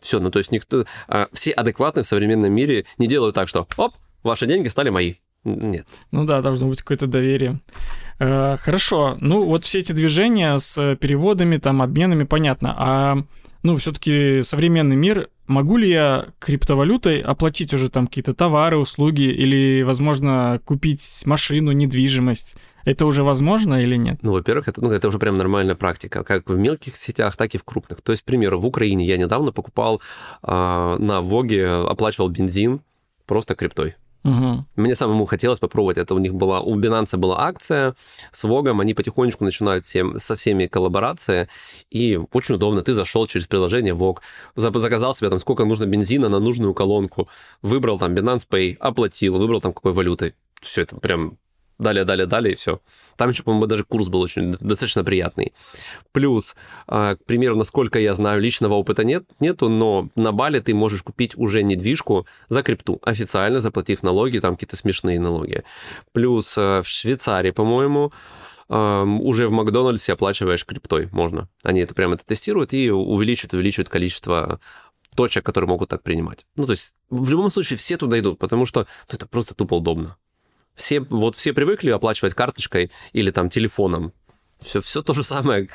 Все, 0.00 0.18
ну 0.18 0.30
то 0.30 0.38
есть 0.38 0.50
никто, 0.50 0.86
а, 1.08 1.28
все 1.34 1.50
адекватные 1.50 2.04
в 2.04 2.06
современном 2.06 2.54
мире 2.54 2.86
не 2.96 3.06
делают 3.06 3.34
так, 3.34 3.48
что 3.48 3.68
оп, 3.76 3.96
ваши 4.22 4.46
деньги 4.46 4.68
стали 4.68 4.88
мои. 4.88 5.16
Нет. 5.44 5.86
Ну 6.10 6.24
да, 6.24 6.40
должно 6.40 6.68
быть 6.68 6.80
какое-то 6.80 7.06
доверие. 7.06 7.60
Э, 8.18 8.56
хорошо, 8.58 9.18
ну 9.20 9.44
вот 9.44 9.64
все 9.64 9.80
эти 9.80 9.92
движения 9.92 10.56
с 10.56 10.96
переводами, 10.96 11.58
там, 11.58 11.82
обменами, 11.82 12.24
понятно. 12.24 12.74
А 12.78 13.18
ну, 13.62 13.76
все-таки 13.76 14.42
современный 14.42 14.96
мир, 14.96 15.28
могу 15.46 15.76
ли 15.76 15.88
я 15.88 16.26
криптовалютой 16.38 17.20
оплатить 17.20 17.72
уже 17.74 17.88
там 17.88 18.06
какие-то 18.06 18.34
товары, 18.34 18.78
услуги 18.78 19.22
или, 19.22 19.82
возможно, 19.82 20.60
купить 20.64 21.22
машину, 21.26 21.72
недвижимость? 21.72 22.56
Это 22.84 23.06
уже 23.06 23.22
возможно 23.22 23.80
или 23.80 23.96
нет? 23.96 24.18
Ну, 24.22 24.32
во-первых, 24.32 24.66
это, 24.68 24.82
ну, 24.82 24.90
это 24.90 25.06
уже 25.06 25.18
прям 25.18 25.38
нормальная 25.38 25.76
практика, 25.76 26.24
как 26.24 26.48
в 26.48 26.56
мелких 26.56 26.96
сетях, 26.96 27.36
так 27.36 27.54
и 27.54 27.58
в 27.58 27.64
крупных. 27.64 28.02
То 28.02 28.12
есть, 28.12 28.22
к 28.22 28.24
примеру, 28.24 28.58
в 28.58 28.66
Украине 28.66 29.04
я 29.04 29.16
недавно 29.16 29.52
покупал 29.52 30.00
э, 30.42 30.96
на 30.98 31.20
Воге, 31.20 31.68
оплачивал 31.68 32.28
бензин 32.28 32.80
просто 33.26 33.54
криптой. 33.54 33.94
Угу. 34.24 34.64
Мне 34.76 34.94
самому 34.94 35.26
хотелось 35.26 35.58
попробовать. 35.58 35.98
Это 35.98 36.14
у 36.14 36.18
них 36.18 36.34
была, 36.34 36.60
у 36.60 36.78
Binance 36.78 37.16
была 37.16 37.40
акция 37.40 37.94
с 38.30 38.44
Вогом, 38.44 38.80
они 38.80 38.94
потихонечку 38.94 39.44
начинают 39.44 39.84
всем, 39.84 40.18
со 40.18 40.36
всеми 40.36 40.66
коллаборации, 40.66 41.48
и 41.90 42.20
очень 42.32 42.54
удобно. 42.54 42.82
Ты 42.82 42.94
зашел 42.94 43.26
через 43.26 43.46
приложение 43.46 43.94
Вог, 43.94 44.22
заказал 44.54 45.14
себе 45.14 45.30
там 45.30 45.40
сколько 45.40 45.64
нужно 45.64 45.86
бензина 45.86 46.28
на 46.28 46.38
нужную 46.38 46.74
колонку, 46.74 47.28
выбрал 47.62 47.98
там 47.98 48.14
Binance 48.14 48.46
Pay, 48.48 48.76
оплатил, 48.78 49.38
выбрал 49.38 49.60
там 49.60 49.72
какой 49.72 49.92
валютой. 49.92 50.34
Все 50.60 50.82
это 50.82 50.96
прям 50.96 51.38
далее, 51.78 52.04
далее, 52.04 52.26
далее, 52.26 52.52
и 52.52 52.56
все. 52.56 52.80
Там 53.16 53.30
еще, 53.30 53.42
по-моему, 53.42 53.66
даже 53.66 53.84
курс 53.84 54.08
был 54.08 54.20
очень 54.20 54.52
достаточно 54.52 55.04
приятный. 55.04 55.52
Плюс, 56.12 56.56
а, 56.86 57.16
к 57.16 57.24
примеру, 57.24 57.56
насколько 57.56 57.98
я 57.98 58.14
знаю, 58.14 58.40
личного 58.40 58.74
опыта 58.74 59.04
нет, 59.04 59.24
нету, 59.40 59.68
но 59.68 60.08
на 60.16 60.32
Бали 60.32 60.60
ты 60.60 60.74
можешь 60.74 61.02
купить 61.02 61.36
уже 61.36 61.62
недвижку 61.62 62.26
за 62.48 62.62
крипту, 62.62 63.00
официально 63.02 63.60
заплатив 63.60 64.02
налоги, 64.02 64.38
там 64.38 64.54
какие-то 64.54 64.76
смешные 64.76 65.20
налоги. 65.20 65.64
Плюс 66.12 66.54
а, 66.56 66.82
в 66.82 66.88
Швейцарии, 66.88 67.50
по-моему, 67.50 68.12
а, 68.68 69.04
уже 69.04 69.48
в 69.48 69.52
Макдональдсе 69.52 70.14
оплачиваешь 70.14 70.64
криптой, 70.64 71.08
можно. 71.12 71.48
Они 71.62 71.80
это 71.80 71.94
прямо 71.94 72.14
это 72.14 72.24
тестируют 72.24 72.72
и 72.72 72.90
увеличивают, 72.90 73.54
увеличивают 73.54 73.88
количество 73.88 74.60
точек, 75.14 75.44
которые 75.44 75.68
могут 75.68 75.90
так 75.90 76.02
принимать. 76.02 76.46
Ну, 76.56 76.66
то 76.66 76.72
есть, 76.72 76.94
в 77.10 77.28
любом 77.28 77.50
случае, 77.50 77.76
все 77.76 77.96
туда 77.96 78.18
идут, 78.18 78.38
потому 78.38 78.66
что 78.66 78.86
ну, 79.08 79.14
это 79.14 79.26
просто 79.26 79.54
тупо 79.54 79.74
удобно. 79.74 80.16
Все, 80.74 81.00
вот 81.00 81.36
все 81.36 81.52
привыкли 81.52 81.90
оплачивать 81.90 82.34
карточкой 82.34 82.90
или 83.12 83.30
там 83.30 83.50
телефоном. 83.50 84.12
Все, 84.60 84.80
все 84.80 85.02
то 85.02 85.14
же 85.14 85.24
самое. 85.24 85.68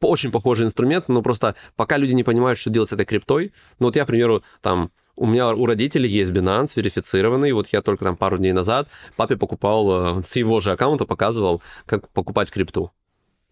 Очень 0.00 0.30
похожий 0.30 0.66
инструмент, 0.66 1.08
но 1.08 1.22
просто 1.22 1.54
пока 1.76 1.98
люди 1.98 2.12
не 2.12 2.24
понимают, 2.24 2.58
что 2.58 2.70
делать 2.70 2.88
с 2.88 2.92
этой 2.92 3.04
криптой. 3.04 3.52
Ну 3.78 3.86
вот 3.86 3.96
я, 3.96 4.04
к 4.04 4.08
примеру, 4.08 4.42
там 4.62 4.90
у 5.16 5.26
меня 5.26 5.50
у 5.54 5.66
родителей 5.66 6.08
есть 6.08 6.30
Binance 6.30 6.72
верифицированный. 6.74 7.52
Вот 7.52 7.68
я 7.68 7.82
только 7.82 8.04
там 8.04 8.16
пару 8.16 8.38
дней 8.38 8.52
назад 8.52 8.88
папе 9.16 9.36
покупал 9.36 10.18
э, 10.18 10.22
с 10.22 10.34
его 10.36 10.60
же 10.60 10.72
аккаунта, 10.72 11.04
показывал, 11.04 11.62
как 11.84 12.08
покупать 12.08 12.50
крипту. 12.50 12.90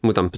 Мы 0.02 0.12
там 0.12 0.30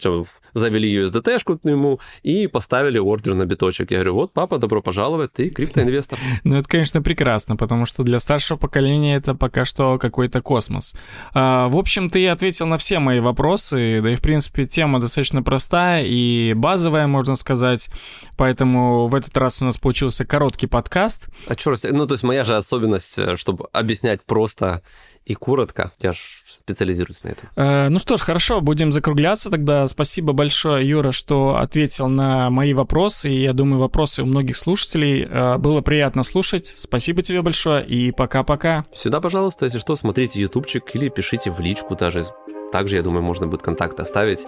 завели 0.55 1.03
USDT-шку 1.03 1.59
к 1.59 1.65
нему 1.65 2.01
и 2.23 2.47
поставили 2.47 2.99
ордер 2.99 3.35
на 3.35 3.45
биточек. 3.45 3.91
Я 3.91 3.99
говорю, 3.99 4.15
вот, 4.15 4.33
папа, 4.33 4.59
добро 4.59 4.83
пожаловать, 4.83 5.33
ты 5.33 5.51
криптоинвестор. 5.51 6.19
Ну, 6.45 6.57
это, 6.57 6.69
конечно, 6.69 7.03
прекрасно, 7.03 7.57
потому 7.57 7.87
что 7.87 8.03
для 8.03 8.19
старшего 8.19 8.57
поколения 8.57 9.17
это 9.17 9.35
пока 9.35 9.65
что 9.65 9.99
какой-то 9.99 10.41
космос. 10.41 10.97
А, 11.35 11.69
в 11.69 11.77
общем, 11.77 12.09
ты 12.09 12.29
ответил 12.29 12.67
на 12.67 12.79
все 12.79 12.99
мои 12.99 13.21
вопросы, 13.21 14.01
да 14.03 14.13
и, 14.13 14.17
в 14.17 14.23
принципе, 14.23 14.65
тема 14.65 15.01
достаточно 15.01 15.43
простая 15.43 16.05
и 16.05 16.55
базовая, 16.55 17.07
можно 17.07 17.37
сказать, 17.37 17.91
поэтому 18.37 19.07
в 19.07 19.15
этот 19.15 19.37
раз 19.37 19.61
у 19.61 19.65
нас 19.65 19.77
получился 19.77 20.25
короткий 20.25 20.67
подкаст. 20.67 21.29
А 21.47 21.55
что, 21.55 21.75
ну, 21.91 22.07
то 22.07 22.15
есть 22.15 22.25
моя 22.25 22.45
же 22.45 22.57
особенность, 22.57 23.19
э, 23.19 23.37
чтобы 23.37 23.67
объяснять 23.73 24.23
просто 24.25 24.83
и 25.25 25.35
коротко. 25.35 25.93
Я 26.01 26.13
же 26.13 26.19
специализируюсь 26.47 27.23
на 27.23 27.29
этом. 27.29 27.49
Э, 27.57 27.89
ну 27.89 27.99
что 27.99 28.17
ж, 28.17 28.21
хорошо, 28.21 28.61
будем 28.61 28.93
закругляться 28.93 29.51
тогда. 29.51 29.87
Спасибо 29.87 30.33
большое, 30.33 30.89
Юра, 30.89 31.13
что 31.13 31.57
ответил 31.57 32.09
на 32.09 32.51
мои 32.51 32.75
вопросы. 32.75 33.31
И 33.31 33.43
я 33.43 33.53
думаю, 33.53 33.81
вопросы 33.81 34.23
у 34.23 34.27
многих 34.27 34.57
слушателей. 34.57 35.27
Э, 35.29 35.59
было 35.59 35.81
приятно 35.81 36.23
слушать. 36.23 36.67
Спасибо 36.67 37.23
тебе 37.23 37.43
большое 37.43 37.85
и 37.85 38.13
пока-пока. 38.13 38.85
Сюда, 38.95 39.21
пожалуйста, 39.21 39.67
если 39.67 39.79
что, 39.79 39.97
смотрите 39.97 40.41
ютубчик 40.41 40.85
или 40.95 41.09
пишите 41.09 41.51
в 41.51 41.61
личку 41.61 41.97
даже. 41.97 42.25
Также, 42.73 42.97
я 42.97 43.03
думаю, 43.03 43.23
можно 43.23 43.47
будет 43.47 43.63
контакт 43.63 43.99
оставить. 43.99 44.41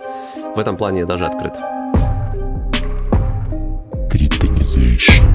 В 0.54 0.58
этом 0.58 0.76
плане 0.76 1.00
я 1.00 1.06
даже 1.06 1.26
открыт. 1.26 1.54
Криптонизation. 4.10 5.31